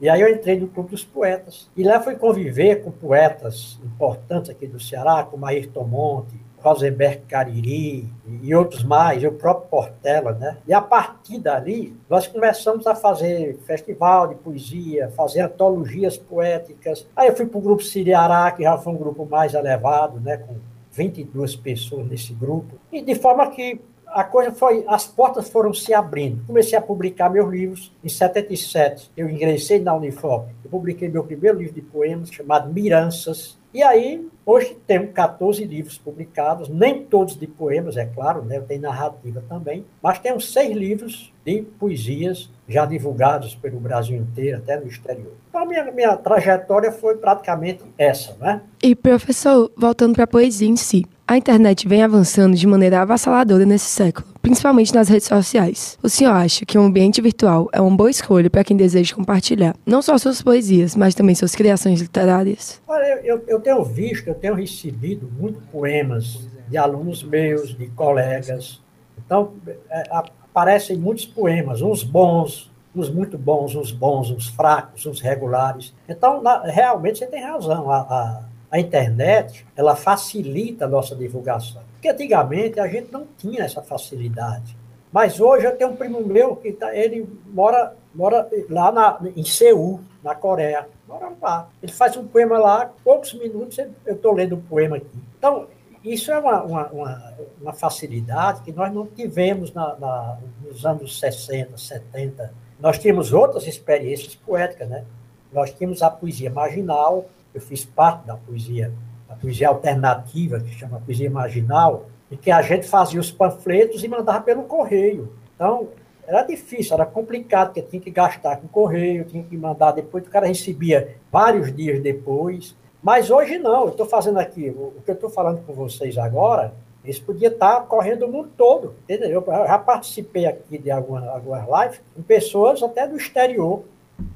E 0.00 0.08
aí 0.08 0.20
eu 0.20 0.28
entrei 0.28 0.58
no 0.58 0.66
Clube 0.66 0.90
dos 0.90 1.04
Poetas. 1.04 1.70
E 1.76 1.84
lá 1.84 2.00
fui 2.00 2.16
conviver 2.16 2.82
com 2.82 2.90
poetas 2.90 3.78
importantes 3.84 4.50
aqui 4.50 4.66
do 4.66 4.80
Ceará, 4.80 5.22
como 5.22 5.46
Ayrton 5.46 5.84
Monte, 5.84 6.34
Rosenberg 6.62 7.22
Cariri 7.28 8.08
e 8.42 8.54
outros 8.54 8.82
mais, 8.84 9.22
o 9.24 9.32
próprio 9.32 9.68
Portela, 9.68 10.32
né? 10.32 10.58
E 10.66 10.72
a 10.72 10.80
partir 10.80 11.38
dali, 11.38 11.96
nós 12.08 12.26
começamos 12.26 12.86
a 12.86 12.94
fazer 12.94 13.58
festival 13.66 14.28
de 14.28 14.34
poesia, 14.36 15.10
fazer 15.16 15.40
antologias 15.40 16.16
poéticas. 16.16 17.06
Aí 17.16 17.28
eu 17.28 17.36
fui 17.36 17.46
para 17.46 17.58
o 17.58 17.62
grupo 17.62 17.82
Siriará, 17.82 18.50
que 18.52 18.62
já 18.62 18.76
foi 18.78 18.92
um 18.92 18.98
grupo 18.98 19.26
mais 19.26 19.54
elevado, 19.54 20.20
né? 20.20 20.36
Com 20.36 20.56
22 20.92 21.56
pessoas 21.56 22.06
nesse 22.06 22.32
grupo. 22.32 22.76
E 22.92 23.00
de 23.00 23.14
forma 23.14 23.48
que 23.50 23.80
a 24.06 24.24
coisa 24.24 24.52
foi, 24.52 24.84
as 24.88 25.06
portas 25.06 25.48
foram 25.48 25.72
se 25.72 25.94
abrindo. 25.94 26.44
Comecei 26.46 26.76
a 26.76 26.82
publicar 26.82 27.30
meus 27.30 27.48
livros. 27.48 27.92
Em 28.02 28.08
77, 28.08 29.10
eu 29.16 29.30
ingressei 29.30 29.78
na 29.80 29.94
Unifor. 29.94 30.46
Eu 30.64 30.70
publiquei 30.70 31.08
meu 31.08 31.24
primeiro 31.24 31.58
livro 31.58 31.74
de 31.74 31.82
poemas, 31.82 32.30
chamado 32.30 32.72
Miranças. 32.72 33.58
E 33.72 33.84
aí, 33.84 34.28
hoje 34.44 34.76
tenho 34.84 35.12
14 35.12 35.64
livros 35.64 35.96
publicados, 35.96 36.68
nem 36.68 37.04
todos 37.04 37.36
de 37.36 37.46
poemas, 37.46 37.96
é 37.96 38.04
claro, 38.04 38.42
né? 38.42 38.58
tem 38.60 38.80
narrativa 38.80 39.40
também, 39.48 39.84
mas 40.02 40.18
tenho 40.18 40.40
seis 40.40 40.76
livros 40.76 41.32
de 41.44 41.62
poesias 41.78 42.50
já 42.68 42.84
divulgados 42.84 43.54
pelo 43.54 43.78
Brasil 43.78 44.16
inteiro, 44.16 44.58
até 44.58 44.78
no 44.78 44.88
exterior. 44.88 45.34
Então, 45.48 45.62
a 45.62 45.66
minha, 45.66 45.84
minha 45.92 46.16
trajetória 46.16 46.90
foi 46.90 47.16
praticamente 47.16 47.84
essa, 47.96 48.36
né? 48.40 48.60
E, 48.82 48.96
professor, 48.96 49.70
voltando 49.76 50.14
para 50.14 50.24
a 50.24 50.26
poesia 50.26 50.68
em 50.68 50.76
si, 50.76 51.04
a 51.30 51.36
internet 51.36 51.86
vem 51.86 52.02
avançando 52.02 52.56
de 52.56 52.66
maneira 52.66 53.02
avassaladora 53.02 53.64
nesse 53.64 53.84
século, 53.84 54.26
principalmente 54.42 54.92
nas 54.92 55.08
redes 55.08 55.28
sociais. 55.28 55.96
O 56.02 56.08
senhor 56.08 56.32
acha 56.32 56.66
que 56.66 56.76
um 56.76 56.86
ambiente 56.86 57.20
virtual 57.20 57.68
é 57.72 57.80
uma 57.80 57.96
boa 57.96 58.10
escolha 58.10 58.50
para 58.50 58.64
quem 58.64 58.76
deseja 58.76 59.14
compartilhar 59.14 59.76
não 59.86 60.02
só 60.02 60.18
suas 60.18 60.42
poesias, 60.42 60.96
mas 60.96 61.14
também 61.14 61.36
suas 61.36 61.54
criações 61.54 62.00
literárias? 62.00 62.82
Olha, 62.88 63.20
eu, 63.22 63.44
eu 63.46 63.60
tenho 63.60 63.84
visto, 63.84 64.26
eu 64.26 64.34
tenho 64.34 64.54
recebido 64.54 65.30
muitos 65.38 65.62
poemas 65.70 66.48
de 66.68 66.76
alunos 66.76 67.22
meus, 67.22 67.78
de 67.78 67.86
colegas. 67.90 68.82
Então, 69.24 69.52
é, 69.88 70.02
aparecem 70.10 70.96
muitos 70.96 71.26
poemas, 71.26 71.80
uns 71.80 72.02
bons, 72.02 72.72
uns 72.92 73.08
muito 73.08 73.38
bons, 73.38 73.76
uns 73.76 73.92
bons, 73.92 74.32
uns 74.32 74.48
fracos, 74.48 75.06
uns 75.06 75.20
regulares. 75.20 75.94
Então, 76.08 76.42
na, 76.42 76.64
realmente, 76.64 77.18
você 77.18 77.26
tem 77.28 77.40
razão. 77.40 77.88
A, 77.88 77.98
a, 77.98 78.49
a 78.70 78.78
internet, 78.78 79.66
ela 79.76 79.96
facilita 79.96 80.84
a 80.84 80.88
nossa 80.88 81.16
divulgação. 81.16 81.82
Porque 81.92 82.08
antigamente 82.08 82.78
a 82.78 82.86
gente 82.86 83.12
não 83.12 83.26
tinha 83.36 83.64
essa 83.64 83.82
facilidade. 83.82 84.76
Mas 85.12 85.40
hoje 85.40 85.66
eu 85.66 85.76
tenho 85.76 85.90
um 85.90 85.96
primo 85.96 86.20
meu 86.20 86.54
que 86.54 86.72
tá, 86.72 86.94
ele 86.94 87.28
mora, 87.46 87.94
mora 88.14 88.48
lá 88.68 88.92
na, 88.92 89.18
em 89.36 89.44
Seul, 89.44 90.00
na 90.22 90.34
Coreia. 90.34 90.86
Mora 91.08 91.32
lá. 91.42 91.68
Ele 91.82 91.90
faz 91.90 92.16
um 92.16 92.26
poema 92.26 92.58
lá, 92.58 92.92
poucos 93.02 93.34
minutos 93.34 93.76
eu 94.06 94.14
estou 94.14 94.32
lendo 94.32 94.52
o 94.52 94.58
um 94.58 94.62
poema 94.62 94.96
aqui. 94.98 95.18
Então, 95.36 95.66
isso 96.04 96.30
é 96.30 96.38
uma, 96.38 96.62
uma, 96.62 96.86
uma, 96.88 97.34
uma, 97.60 97.72
facilidade 97.72 98.62
que 98.62 98.72
nós 98.72 98.92
não 98.92 99.06
tivemos 99.06 99.72
na, 99.72 99.96
na, 99.96 100.38
nos 100.64 100.86
anos 100.86 101.18
60, 101.18 101.76
70. 101.76 102.54
Nós 102.78 102.98
tínhamos 102.98 103.32
outras 103.32 103.66
experiências 103.66 104.34
poéticas, 104.34 104.88
né? 104.88 105.04
Nós 105.52 105.72
tínhamos 105.72 106.02
a 106.02 106.08
poesia 106.08 106.50
marginal, 106.50 107.26
eu 107.54 107.60
fiz 107.60 107.84
parte 107.84 108.26
da 108.26 108.36
poesia, 108.36 108.92
da 109.28 109.34
poesia 109.34 109.68
alternativa, 109.68 110.60
que 110.60 110.70
chama 110.70 111.00
poesia 111.00 111.30
marginal, 111.30 112.06
e 112.30 112.36
que 112.36 112.50
a 112.50 112.62
gente 112.62 112.86
fazia 112.86 113.20
os 113.20 113.30
panfletos 113.30 114.04
e 114.04 114.08
mandava 114.08 114.40
pelo 114.40 114.62
correio. 114.62 115.32
Então, 115.54 115.88
era 116.26 116.42
difícil, 116.42 116.94
era 116.94 117.04
complicado, 117.04 117.68
porque 117.68 117.82
tinha 117.82 118.00
que 118.00 118.10
gastar 118.10 118.56
com 118.56 118.68
correio, 118.68 119.24
tinha 119.24 119.42
que 119.42 119.56
mandar 119.56 119.90
depois, 119.92 120.24
o 120.24 120.30
cara 120.30 120.46
recebia 120.46 121.16
vários 121.30 121.74
dias 121.74 122.00
depois. 122.00 122.76
Mas 123.02 123.30
hoje 123.30 123.58
não, 123.58 123.84
eu 123.84 123.88
estou 123.88 124.06
fazendo 124.06 124.38
aqui, 124.38 124.70
o 124.70 125.02
que 125.04 125.10
eu 125.10 125.14
estou 125.14 125.30
falando 125.30 125.64
com 125.66 125.72
vocês 125.72 126.16
agora, 126.16 126.72
Isso 127.04 127.24
podia 127.24 127.48
estar 127.48 127.80
correndo 127.86 128.26
o 128.26 128.28
mundo 128.30 128.50
todo, 128.56 128.94
entendeu? 129.04 129.42
Eu 129.46 129.66
já 129.66 129.78
participei 129.78 130.44
aqui 130.46 130.76
de 130.76 130.90
algumas, 130.90 131.26
algumas 131.28 131.64
lives 131.66 132.00
com 132.14 132.22
pessoas 132.22 132.82
até 132.82 133.06
do 133.06 133.16
exterior. 133.16 133.82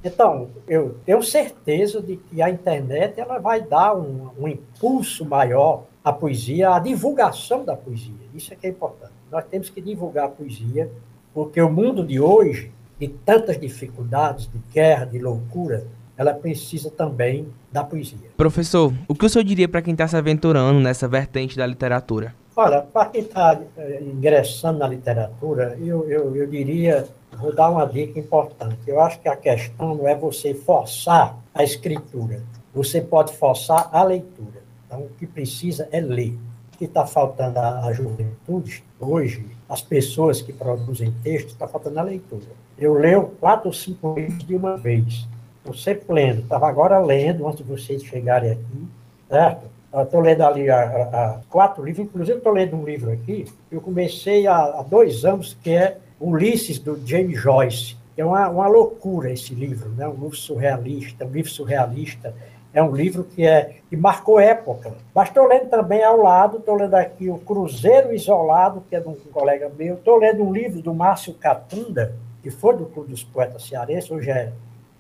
Então, 0.03 0.51
eu 0.69 0.97
tenho 1.05 1.23
certeza 1.23 2.01
de 2.03 2.17
que 2.17 2.43
a 2.43 2.51
internet 2.51 3.21
ela 3.21 3.39
vai 3.39 3.63
dar 3.63 3.97
um, 3.97 4.31
um 4.39 4.49
impulso 4.49 5.25
maior 5.25 5.85
à 6.03 6.13
poesia, 6.13 6.75
à 6.75 6.79
divulgação 6.79 7.65
da 7.65 7.77
poesia. 7.77 8.15
Isso 8.35 8.53
é 8.53 8.57
que 8.57 8.67
é 8.67 8.71
importante. 8.71 9.13
Nós 9.31 9.45
temos 9.45 9.71
que 9.71 9.81
divulgar 9.81 10.27
a 10.27 10.29
poesia, 10.29 10.91
porque 11.33 11.61
o 11.61 11.71
mundo 11.71 12.07
de 12.07 12.21
hoje, 12.21 12.71
de 12.99 13.09
tantas 13.09 13.59
dificuldades, 13.59 14.47
de 14.47 14.59
guerra, 14.73 15.07
de 15.07 15.19
loucura, 15.19 15.87
ela 16.17 16.33
precisa 16.33 16.91
também 16.91 17.49
da 17.73 17.83
poesia. 17.83 18.31
Professor, 18.37 18.93
o 19.09 19.15
que 19.15 19.27
o 19.27 19.29
senhor 19.29 19.45
diria 19.45 19.69
para 19.69 19.83
quem 19.83 19.93
está 19.93 20.07
se 20.07 20.17
aventurando 20.17 20.79
nessa 20.81 21.09
vertente 21.09 21.57
da 21.57 21.67
literatura? 21.67 22.35
Olha, 22.57 22.83
para 22.83 23.07
quem 23.07 23.23
está 23.23 23.61
eh, 23.77 24.01
ingressando 24.01 24.79
na 24.79 24.87
literatura, 24.87 25.77
eu, 25.81 26.09
eu, 26.09 26.37
eu 26.37 26.47
diria, 26.47 27.05
vou 27.37 27.53
dar 27.53 27.69
uma 27.69 27.85
dica 27.85 28.19
importante. 28.21 28.79
Eu 28.87 29.01
acho 29.01 29.19
que 29.21 29.29
a 29.29 29.35
questão 29.35 29.97
não 29.97 30.07
é 30.07 30.15
você 30.15 30.55
forçar 30.55 31.37
a 31.53 31.65
escritura, 31.65 32.43
você 32.73 33.01
pode 33.01 33.33
forçar 33.37 33.89
a 33.93 34.05
leitura. 34.05 34.63
Então, 34.87 35.01
o 35.01 35.09
que 35.19 35.27
precisa 35.27 35.89
é 35.91 36.01
ler. 36.01 36.39
O 36.73 36.77
que 36.77 36.85
está 36.85 37.05
faltando 37.05 37.59
à 37.59 37.93
juventude 37.93 38.85
hoje, 39.01 39.47
as 39.69 39.83
pessoas 39.83 40.41
que 40.41 40.53
produzem 40.53 41.13
textos, 41.25 41.53
está 41.53 41.67
faltando 41.67 41.99
a 41.99 42.03
leitura. 42.03 42.47
Eu 42.79 42.95
leio 42.95 43.33
quatro 43.41 43.69
ou 43.69 43.73
cinco 43.73 44.15
livros 44.15 44.45
de 44.45 44.55
uma 44.55 44.77
vez. 44.77 45.27
Estou 45.65 45.75
sempre 45.75 46.13
lendo. 46.13 46.41
Estava 46.41 46.69
agora 46.69 46.99
lendo, 46.99 47.49
antes 47.49 47.65
de 47.65 47.73
vocês 47.73 48.05
chegarem 48.05 48.51
aqui, 48.51 48.87
certo? 49.31 49.65
Estou 49.95 50.21
lendo 50.21 50.43
ali 50.43 50.69
a, 50.69 50.83
a, 50.83 51.41
quatro 51.49 51.83
livros, 51.83 52.07
inclusive 52.07 52.37
estou 52.37 52.53
lendo 52.53 52.77
um 52.77 52.85
livro 52.85 53.11
aqui, 53.11 53.47
que 53.71 53.77
eu 53.77 53.81
comecei 53.81 54.47
há, 54.47 54.59
há, 54.59 54.83
dois 54.83 55.25
anos, 55.25 55.57
que 55.63 55.71
é 55.71 55.97
Ulisses, 56.21 56.79
do 56.79 57.01
James 57.07 57.41
Joyce. 57.41 57.97
É 58.15 58.23
uma, 58.23 58.47
uma 58.51 58.67
loucura 58.67 59.33
esse 59.33 59.55
livro, 59.55 59.89
né? 59.91 60.07
um 60.07 60.13
livro 60.13 60.37
surrealista, 60.37 61.25
um 61.25 61.31
livro 61.31 61.51
surrealista. 61.51 62.35
É 62.75 62.83
um 62.83 62.95
livro 62.95 63.25
que, 63.25 63.47
é, 63.47 63.77
que 63.89 63.97
marcou 63.97 64.39
época. 64.39 64.93
Mas 65.15 65.29
estou 65.29 65.47
lendo 65.47 65.71
também 65.71 66.05
ao 66.05 66.19
lado, 66.19 66.59
estou 66.59 66.75
lendo 66.75 66.95
aqui 66.95 67.31
o 67.31 67.39
Cruzeiro 67.39 68.13
Isolado, 68.13 68.83
que 68.91 68.97
é 68.97 69.01
de 69.01 69.09
um 69.09 69.15
colega 69.33 69.73
meu. 69.79 69.95
Estou 69.95 70.19
lendo 70.19 70.43
um 70.43 70.53
livro 70.53 70.83
do 70.83 70.93
Márcio 70.93 71.33
Catunda, 71.33 72.15
que 72.43 72.51
foi 72.51 72.77
do 72.77 72.85
Clube 72.85 73.13
dos 73.13 73.25
Poetas 73.25 73.67
Cearenses, 73.67 74.11
hoje 74.11 74.31
é 74.31 74.53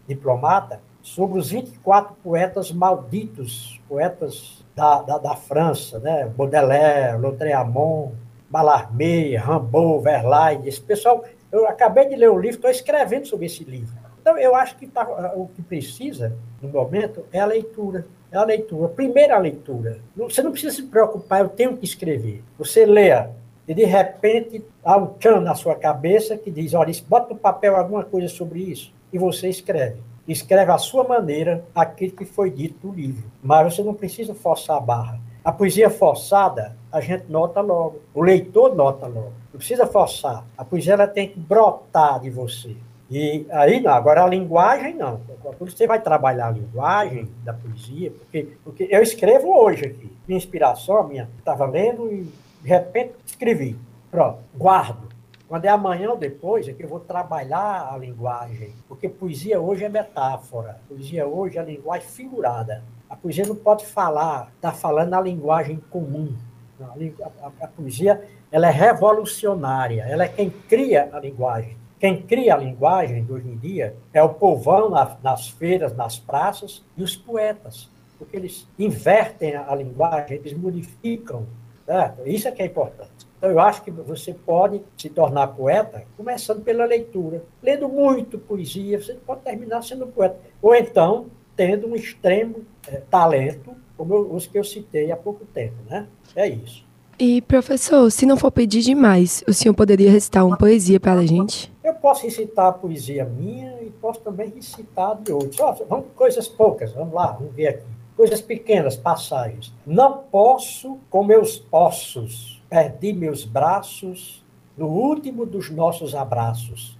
diplomata, 0.06 0.80
sobre 1.02 1.38
os 1.38 1.50
24 1.50 2.14
poetas 2.22 2.72
malditos, 2.72 3.80
poetas 3.88 4.64
da, 4.74 5.02
da, 5.02 5.18
da 5.18 5.36
França, 5.36 5.98
né? 5.98 6.26
Baudelaire, 6.26 7.20
Lautréamont, 7.20 8.12
Mallarmé, 8.50 9.36
Rimbaud, 9.36 10.02
Verlaine, 10.02 10.68
esse 10.68 10.80
pessoal, 10.80 11.24
eu 11.52 11.68
acabei 11.68 12.08
de 12.08 12.16
ler 12.16 12.30
o 12.30 12.38
livro, 12.38 12.56
estou 12.56 12.70
escrevendo 12.70 13.26
sobre 13.26 13.46
esse 13.46 13.64
livro. 13.64 13.94
Então, 14.20 14.38
eu 14.38 14.54
acho 14.54 14.76
que 14.76 14.86
tá, 14.86 15.04
o 15.36 15.48
que 15.48 15.60
precisa, 15.60 16.34
no 16.62 16.70
momento, 16.70 17.26
é 17.30 17.40
a 17.40 17.44
leitura. 17.44 18.06
É 18.32 18.38
a 18.38 18.44
leitura. 18.44 18.88
Primeira 18.88 19.36
leitura. 19.36 19.98
Você 20.16 20.42
não 20.42 20.50
precisa 20.50 20.74
se 20.74 20.84
preocupar, 20.84 21.40
eu 21.40 21.48
tenho 21.50 21.76
que 21.76 21.84
escrever. 21.84 22.42
Você 22.58 22.86
leia 22.86 23.30
e, 23.68 23.74
de 23.74 23.84
repente, 23.84 24.64
há 24.82 24.96
um 24.96 25.06
tchan 25.18 25.40
na 25.40 25.54
sua 25.54 25.74
cabeça 25.74 26.36
que 26.36 26.50
diz, 26.50 26.74
olha, 26.74 26.92
bota 27.06 27.34
no 27.34 27.38
papel 27.38 27.76
alguma 27.76 28.02
coisa 28.02 28.28
sobre 28.28 28.60
isso, 28.60 28.92
e 29.14 29.18
você 29.18 29.48
escreve 29.48 30.02
escreve 30.26 30.72
à 30.72 30.78
sua 30.78 31.04
maneira 31.04 31.64
aquilo 31.74 32.12
que 32.12 32.24
foi 32.24 32.50
dito 32.50 32.86
no 32.86 32.94
livro. 32.94 33.24
Mas 33.42 33.74
você 33.74 33.82
não 33.82 33.94
precisa 33.94 34.34
forçar 34.34 34.76
a 34.76 34.80
barra. 34.80 35.20
A 35.44 35.52
poesia 35.52 35.90
forçada, 35.90 36.76
a 36.90 37.00
gente 37.00 37.30
nota 37.30 37.60
logo. 37.60 38.00
O 38.14 38.22
leitor 38.22 38.74
nota 38.74 39.06
logo. 39.06 39.32
Não 39.52 39.58
precisa 39.58 39.86
forçar. 39.86 40.44
A 40.56 40.64
poesia 40.64 40.94
ela 40.94 41.06
tem 41.06 41.28
que 41.28 41.38
brotar 41.38 42.20
de 42.20 42.30
você. 42.30 42.74
E 43.10 43.46
aí 43.50 43.80
não, 43.80 43.92
agora 43.92 44.24
a 44.24 44.26
linguagem 44.26 44.94
não. 44.94 45.20
Você 45.60 45.86
vai 45.86 46.00
trabalhar 46.00 46.48
a 46.48 46.52
linguagem 46.52 47.28
da 47.44 47.52
poesia, 47.52 48.10
porque, 48.10 48.48
porque 48.64 48.88
eu 48.90 49.02
escrevo 49.02 49.54
hoje 49.54 49.84
aqui. 49.84 50.10
Minha 50.26 50.38
inspiração, 50.38 51.06
minha, 51.06 51.28
estava 51.38 51.66
lendo 51.66 52.10
e 52.10 52.26
de 52.62 52.68
repente 52.68 53.12
escrevi. 53.26 53.78
Pronto, 54.10 54.38
guardo. 54.56 55.13
Quando 55.54 55.66
é 55.66 55.68
amanhã 55.68 56.10
ou 56.10 56.16
depois, 56.16 56.66
é 56.66 56.72
que 56.72 56.82
eu 56.82 56.88
vou 56.88 56.98
trabalhar 56.98 57.88
a 57.88 57.96
linguagem. 57.96 58.74
Porque 58.88 59.08
poesia 59.08 59.60
hoje 59.60 59.84
é 59.84 59.88
metáfora. 59.88 60.80
Poesia 60.88 61.28
hoje 61.28 61.58
é 61.58 61.62
linguagem 61.62 62.08
figurada. 62.08 62.82
A 63.08 63.14
poesia 63.14 63.46
não 63.46 63.54
pode 63.54 63.86
falar, 63.86 64.50
está 64.56 64.72
falando 64.72 65.10
na 65.10 65.20
linguagem 65.20 65.80
comum. 65.90 66.34
A, 66.80 67.46
a, 67.46 67.52
a, 67.66 67.68
poesia 67.68 68.20
ela 68.50 68.66
é 68.66 68.70
revolucionária, 68.72 70.04
ela 70.08 70.24
é 70.24 70.28
quem 70.28 70.50
cria 70.50 71.08
a 71.12 71.20
linguagem. 71.20 71.76
Quem 72.00 72.20
cria 72.20 72.56
a 72.56 72.58
linguagem 72.58 73.24
hoje 73.30 73.48
em 73.48 73.56
dia 73.56 73.94
é 74.12 74.20
o 74.24 74.30
povão 74.30 74.90
na, 74.90 75.16
nas 75.22 75.50
feiras, 75.50 75.94
nas 75.94 76.18
praças 76.18 76.84
e 76.96 77.02
os 77.04 77.14
poetas, 77.14 77.88
porque 78.18 78.36
eles 78.36 78.66
invertem 78.76 79.54
a, 79.54 79.70
a 79.70 79.76
linguagem, 79.76 80.36
eles 80.36 80.52
modificam. 80.52 81.46
Certo? 81.86 82.26
Isso 82.26 82.48
é 82.48 82.50
que 82.50 82.62
é 82.62 82.66
importante. 82.66 83.24
Então, 83.44 83.52
eu 83.52 83.60
acho 83.60 83.82
que 83.82 83.90
você 83.90 84.32
pode 84.32 84.80
se 84.96 85.10
tornar 85.10 85.48
poeta 85.48 86.02
começando 86.16 86.62
pela 86.62 86.86
leitura. 86.86 87.44
Lendo 87.62 87.90
muito 87.90 88.38
poesia, 88.38 88.98
você 88.98 89.12
pode 89.12 89.42
terminar 89.42 89.82
sendo 89.82 90.06
poeta. 90.06 90.40
Ou 90.62 90.74
então, 90.74 91.26
tendo 91.54 91.86
um 91.86 91.94
extremo 91.94 92.64
é, 92.88 93.02
talento, 93.10 93.76
como 93.98 94.34
os 94.34 94.46
que 94.46 94.58
eu 94.58 94.64
citei 94.64 95.12
há 95.12 95.16
pouco 95.16 95.44
tempo. 95.44 95.74
Né? 95.90 96.06
É 96.34 96.48
isso. 96.48 96.86
E, 97.18 97.42
professor, 97.42 98.10
se 98.10 98.24
não 98.24 98.38
for 98.38 98.50
pedir 98.50 98.80
demais, 98.80 99.44
o 99.46 99.52
senhor 99.52 99.74
poderia 99.74 100.10
recitar 100.10 100.46
uma 100.46 100.56
poesia 100.56 100.98
para 100.98 101.12
a 101.12 101.26
gente? 101.26 101.70
Eu 101.84 101.92
posso 101.96 102.22
recitar 102.24 102.68
a 102.68 102.72
poesia 102.72 103.26
minha 103.26 103.76
e 103.82 103.90
posso 103.90 104.20
também 104.20 104.48
recitar 104.48 105.20
de 105.20 105.32
outros. 105.34 105.58
Vamos 105.86 106.06
coisas 106.16 106.48
poucas, 106.48 106.92
vamos 106.92 107.12
lá, 107.12 107.32
vamos 107.32 107.54
ver 107.54 107.66
aqui. 107.66 107.84
Coisas 108.16 108.40
pequenas, 108.40 108.96
passagens. 108.96 109.70
Não 109.86 110.16
posso 110.30 110.98
com 111.10 111.22
meus 111.22 111.62
ossos 111.70 112.53
perdi 112.68 113.12
meus 113.12 113.44
braços 113.44 114.44
no 114.76 114.86
último 114.86 115.46
dos 115.46 115.70
nossos 115.70 116.14
abraços. 116.14 116.98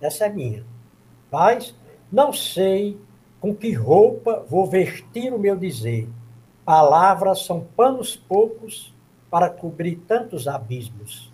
Essa 0.00 0.26
é 0.26 0.28
minha. 0.28 0.64
Mas 1.30 1.74
não 2.10 2.32
sei 2.32 2.98
com 3.40 3.54
que 3.54 3.72
roupa 3.72 4.44
vou 4.48 4.66
vestir 4.66 5.32
o 5.32 5.38
meu 5.38 5.56
dizer. 5.56 6.08
Palavras 6.64 7.44
são 7.44 7.66
panos 7.76 8.16
poucos 8.16 8.94
para 9.30 9.50
cobrir 9.50 9.96
tantos 10.06 10.46
abismos. 10.46 11.32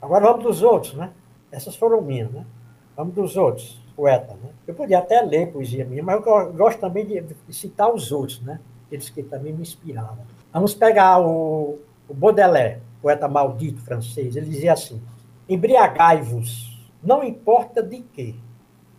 Agora 0.00 0.26
vamos 0.26 0.44
dos 0.44 0.62
outros, 0.62 0.94
né? 0.94 1.12
Essas 1.50 1.76
foram 1.76 2.00
minhas, 2.00 2.30
né? 2.30 2.44
Vamos 2.96 3.14
dos 3.14 3.36
outros, 3.36 3.80
poeta, 3.94 4.34
né? 4.34 4.50
Eu 4.66 4.74
podia 4.74 4.98
até 4.98 5.20
ler 5.20 5.52
poesia 5.52 5.84
minha, 5.84 6.02
mas 6.02 6.24
eu 6.24 6.52
gosto 6.52 6.80
também 6.80 7.06
de 7.06 7.24
citar 7.50 7.92
os 7.92 8.12
outros, 8.12 8.40
né? 8.42 8.60
Eles 8.90 9.08
que 9.08 9.22
também 9.22 9.52
me 9.52 9.62
inspiraram. 9.62 10.18
Vamos 10.52 10.74
pegar 10.74 11.20
o, 11.20 11.78
o 12.08 12.14
Baudelaire 12.14 12.80
poeta 13.06 13.28
maldito 13.28 13.80
francês, 13.82 14.34
ele 14.34 14.46
dizia 14.46 14.72
assim: 14.72 15.00
embriagai-vos, 15.48 16.84
não 17.00 17.22
importa 17.22 17.80
de 17.80 18.00
quê, 18.00 18.34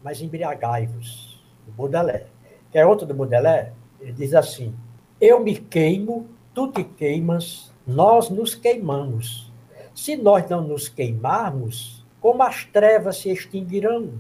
mas 0.01 0.21
embriagai-vos. 0.21 1.43
O 1.67 1.71
Baudelaire. 1.71 2.27
Que 2.71 2.77
é 2.77 2.85
outro 2.85 3.05
do 3.05 3.13
Baudelaire, 3.13 3.73
ele 3.99 4.13
diz 4.13 4.33
assim: 4.33 4.73
eu 5.19 5.41
me 5.41 5.57
queimo, 5.57 6.25
tu 6.53 6.71
te 6.71 6.85
queimas, 6.85 7.69
nós 7.85 8.29
nos 8.29 8.55
queimamos. 8.55 9.51
Se 9.93 10.15
nós 10.15 10.49
não 10.49 10.61
nos 10.61 10.87
queimarmos, 10.87 12.05
como 12.21 12.43
as 12.43 12.63
trevas 12.63 13.17
se 13.17 13.29
extinguirão? 13.29 14.13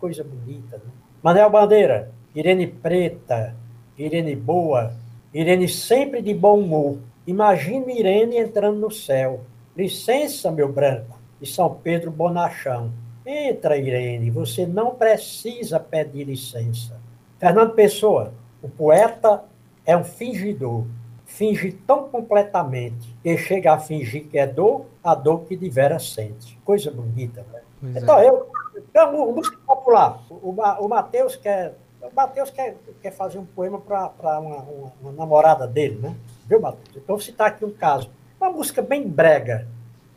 Coisa 0.00 0.24
bonita, 0.24 0.78
né? 0.78 0.90
Manel 1.22 1.50
Bandeira, 1.50 2.10
Irene 2.34 2.66
Preta, 2.66 3.54
Irene 3.98 4.34
Boa, 4.34 4.94
Irene 5.34 5.68
sempre 5.68 6.22
de 6.22 6.32
bom 6.32 6.60
humor. 6.60 6.98
Imagino 7.26 7.90
Irene 7.90 8.38
entrando 8.38 8.78
no 8.78 8.90
céu. 8.90 9.40
Licença, 9.76 10.52
meu 10.52 10.72
branco, 10.72 11.18
de 11.40 11.46
São 11.50 11.74
Pedro 11.74 12.12
Bonachão. 12.12 12.92
Entra, 13.26 13.76
Irene, 13.76 14.30
você 14.30 14.64
não 14.64 14.94
precisa 14.94 15.80
pedir 15.80 16.22
licença. 16.22 17.00
Fernando 17.40 17.74
Pessoa, 17.74 18.32
o 18.62 18.68
poeta 18.68 19.42
é 19.84 19.96
um 19.96 20.04
fingidor. 20.04 20.84
Finge 21.26 21.72
tão 21.72 22.08
completamente 22.08 23.12
que 23.20 23.36
chega 23.36 23.72
a 23.72 23.78
fingir 23.78 24.28
que 24.28 24.38
é 24.38 24.46
dor, 24.46 24.86
a 25.02 25.16
dor 25.16 25.40
que 25.46 25.56
de 25.56 25.68
vera 25.68 25.98
sente. 25.98 26.56
Coisa 26.64 26.92
bonita, 26.92 27.44
né? 27.52 27.60
então, 27.96 28.18
é. 28.20 28.28
eu, 28.28 28.46
eu, 28.94 29.32
música 29.32 29.58
popular. 29.66 30.22
O, 30.30 30.50
o, 30.50 30.84
o 30.84 30.88
Matheus 30.88 31.34
quer, 31.34 31.74
o 32.04 32.14
Mateus 32.14 32.50
quer, 32.50 32.76
quer 33.00 33.10
fazer 33.10 33.38
um 33.38 33.46
poema 33.46 33.80
para 33.80 34.38
uma, 34.38 34.56
uma, 34.56 34.92
uma 35.00 35.12
namorada 35.12 35.66
dele, 35.66 35.98
né? 36.00 36.14
Viu, 36.46 36.60
Matheus? 36.60 36.88
Então, 36.90 37.16
vou 37.16 37.20
citar 37.20 37.48
aqui 37.48 37.64
um 37.64 37.72
caso. 37.72 38.10
Uma 38.40 38.50
música 38.50 38.82
bem 38.82 39.08
brega, 39.08 39.66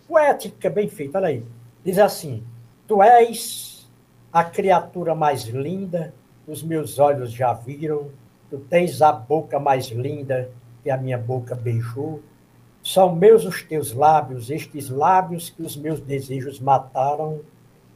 poética, 0.07 0.69
bem 0.69 0.89
feita. 0.89 1.17
Olha 1.17 1.29
aí. 1.29 1.45
Diz 1.83 1.97
assim: 1.97 2.43
Tu 2.87 3.01
és 3.01 3.89
a 4.31 4.43
criatura 4.43 5.15
mais 5.15 5.43
linda, 5.43 6.13
os 6.45 6.61
meus 6.61 6.99
olhos 6.99 7.31
já 7.31 7.53
viram. 7.53 8.09
Tu 8.49 8.57
tens 8.57 9.01
a 9.01 9.11
boca 9.11 9.59
mais 9.59 9.87
linda 9.87 10.49
que 10.83 10.89
a 10.89 10.97
minha 10.97 11.17
boca 11.17 11.55
beijou. 11.55 12.21
São 12.83 13.15
meus 13.15 13.45
os 13.45 13.63
teus 13.63 13.93
lábios, 13.93 14.49
estes 14.49 14.89
lábios 14.89 15.49
que 15.49 15.61
os 15.61 15.75
meus 15.75 15.99
desejos 15.99 16.59
mataram. 16.59 17.41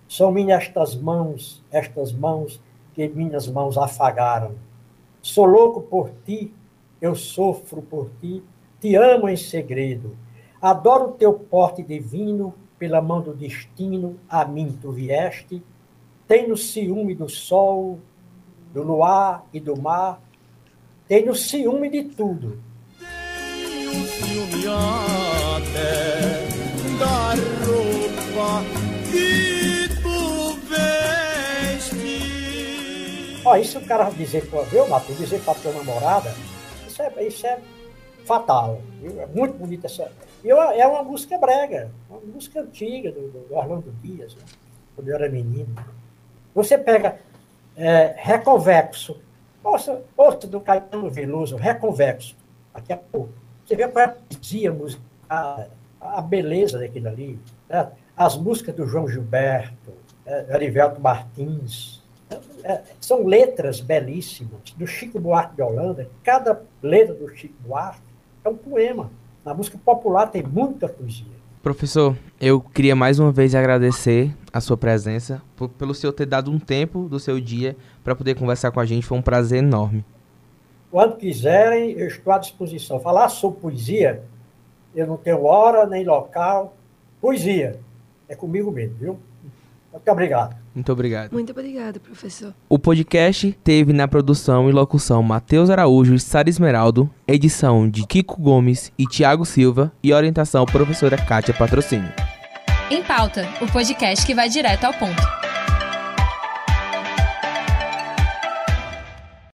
São 0.08 0.32
minhas 0.32 0.64
estas 0.64 0.96
mãos, 0.96 1.64
estas 1.72 2.12
mãos 2.12 2.60
que 2.94 3.08
minhas 3.08 3.48
mãos 3.48 3.78
afagaram. 3.78 4.56
Sou 5.22 5.46
louco 5.46 5.82
por 5.82 6.12
ti, 6.26 6.54
eu 7.00 7.16
sofro 7.16 7.82
por 7.82 8.10
ti, 8.20 8.44
te 8.80 8.96
amo 8.96 9.30
em 9.30 9.38
segredo. 9.38 10.16
Adoro 10.62 11.12
teu 11.12 11.34
porte 11.34 11.84
divino, 11.84 12.54
pela 12.78 13.02
mão 13.02 13.22
do 13.22 13.34
destino, 13.34 14.18
a 14.28 14.44
mim 14.44 14.78
tu 14.82 14.92
vieste. 14.92 15.62
Tenho 16.28 16.58
ciúme 16.58 17.14
do 17.14 17.30
sol, 17.30 18.00
do 18.74 18.82
luar 18.82 19.46
e 19.54 19.60
do 19.60 19.80
mar. 19.80 20.22
Tenho 21.08 21.36
ciúme 21.36 21.90
de 21.90 22.06
tudo. 22.06 22.60
Tenho 23.00 24.08
ciúme 24.08 24.66
até 25.58 26.48
da 26.98 27.34
roupa 27.66 28.64
que 29.12 29.61
Ó, 33.52 33.58
isso 33.58 33.80
o 33.80 33.86
cara 33.86 34.10
dizer 34.10 34.44
viu, 34.70 34.88
Matheus, 34.88 35.18
dizer 35.18 35.42
para 35.42 35.60
tua 35.60 35.74
namorada, 35.74 36.34
isso 36.88 37.02
é, 37.02 37.28
isso 37.28 37.46
é 37.46 37.60
fatal. 38.24 38.82
Viu? 39.02 39.20
É 39.20 39.26
muito 39.26 39.58
bonita 39.58 39.88
essa. 39.88 40.10
E 40.42 40.50
é 40.50 40.88
uma 40.88 41.04
música 41.04 41.38
brega, 41.38 41.92
uma 42.10 42.22
música 42.22 42.62
antiga 42.62 43.12
do, 43.12 43.28
do 43.30 43.54
Orlando 43.54 43.92
Dias, 44.02 44.36
né? 44.36 44.44
quando 44.96 45.10
eu 45.10 45.16
era 45.16 45.28
menino. 45.28 45.76
Você 46.56 46.78
pega 46.78 47.20
é, 47.76 48.16
Reconvexo, 48.16 49.20
ouça, 49.62 50.48
do 50.48 50.62
Caetano 50.62 51.10
Veloso, 51.10 51.58
Reconvexo, 51.58 52.38
daqui 52.74 52.94
a 52.94 52.98
pouco. 52.98 53.34
Você 53.66 53.76
vê 53.76 53.86
qual 53.86 54.06
é 54.06 54.08
a 54.08 54.16
poesia 54.16 54.72
musical, 54.72 55.68
a 56.00 56.22
beleza 56.22 56.80
daquilo 56.80 57.10
ali. 57.10 57.38
Né? 57.68 57.92
As 58.16 58.38
músicas 58.38 58.74
do 58.74 58.88
João 58.88 59.10
Gilberto, 59.10 59.92
é, 60.26 60.54
Arivelto 60.54 61.02
Martins, 61.02 62.00
é, 62.00 62.01
são 63.00 63.26
letras 63.26 63.80
belíssimas. 63.80 64.62
Do 64.76 64.86
Chico 64.88 65.20
Buarque 65.20 65.56
de 65.56 65.62
Holanda, 65.62 66.10
cada 66.24 66.62
letra 66.82 67.14
do 67.14 67.28
Chico 67.36 67.56
Buarque 67.66 68.02
é 68.44 68.50
um 68.50 68.56
poema. 68.56 69.12
Na 69.44 69.54
música 69.54 69.78
popular 69.84 70.28
tem 70.28 70.44
muita 70.44 70.88
poesia. 70.88 71.42
Professor, 71.62 72.18
eu 72.40 72.60
queria 72.60 72.96
mais 72.96 73.20
uma 73.20 73.32
vez 73.32 73.54
agradecer 73.54 74.36
a 74.52 74.60
sua 74.60 74.76
presença, 74.76 75.42
por, 75.56 75.70
pelo 75.70 75.94
senhor 75.94 76.12
ter 76.12 76.26
dado 76.26 76.50
um 76.50 76.58
tempo 76.58 77.08
do 77.08 77.20
seu 77.20 77.40
dia 77.40 77.76
para 78.04 78.16
poder 78.16 78.36
conversar 78.36 78.72
com 78.72 78.80
a 78.80 78.86
gente. 78.86 79.06
Foi 79.06 79.18
um 79.18 79.22
prazer 79.22 79.60
enorme. 79.60 80.04
Quando 80.90 81.18
quiserem, 81.18 81.92
eu 81.92 82.08
estou 82.08 82.34
à 82.34 82.38
disposição. 82.38 83.00
Falar 83.00 83.30
sobre 83.30 83.62
poesia, 83.62 84.24
eu 84.96 85.08
não 85.08 85.18
tenho 85.18 85.44
hora 85.46 85.86
nem 85.86 86.04
local. 86.04 86.76
Poesia 87.22 87.80
é 88.28 88.36
comigo 88.36 88.72
mesmo, 88.72 88.96
viu? 88.96 89.20
Muito 89.92 90.12
obrigado. 90.12 90.61
Muito 90.74 90.92
obrigado. 90.92 91.32
Muito 91.32 91.52
obrigado, 91.52 92.00
professor. 92.00 92.54
O 92.70 92.80
podcast 92.80 93.52
teve 93.64 93.92
na 93.92 94.08
produção 94.08 94.70
e 94.70 94.72
locução 94.72 95.22
Matheus 95.22 95.70
Araújo 95.70 96.14
e 96.14 96.20
Sara 96.20 96.50
Esmeraldo, 96.50 97.10
edição 97.28 97.90
de 97.90 98.06
Kiko 98.08 98.40
Gomes 98.42 98.92
e 98.98 99.06
Tiago 99.06 99.46
Silva 99.46 99.92
e 100.02 100.14
orientação 100.14 100.66
professora 100.66 101.18
Kátia 101.18 101.54
Patrocínio. 101.54 102.12
Em 102.90 103.04
Pauta, 103.04 103.48
o 103.62 103.68
podcast 103.72 104.26
que 104.26 104.36
vai 104.36 104.50
direto 104.50 104.86
ao 104.86 104.94
ponto. 104.94 105.41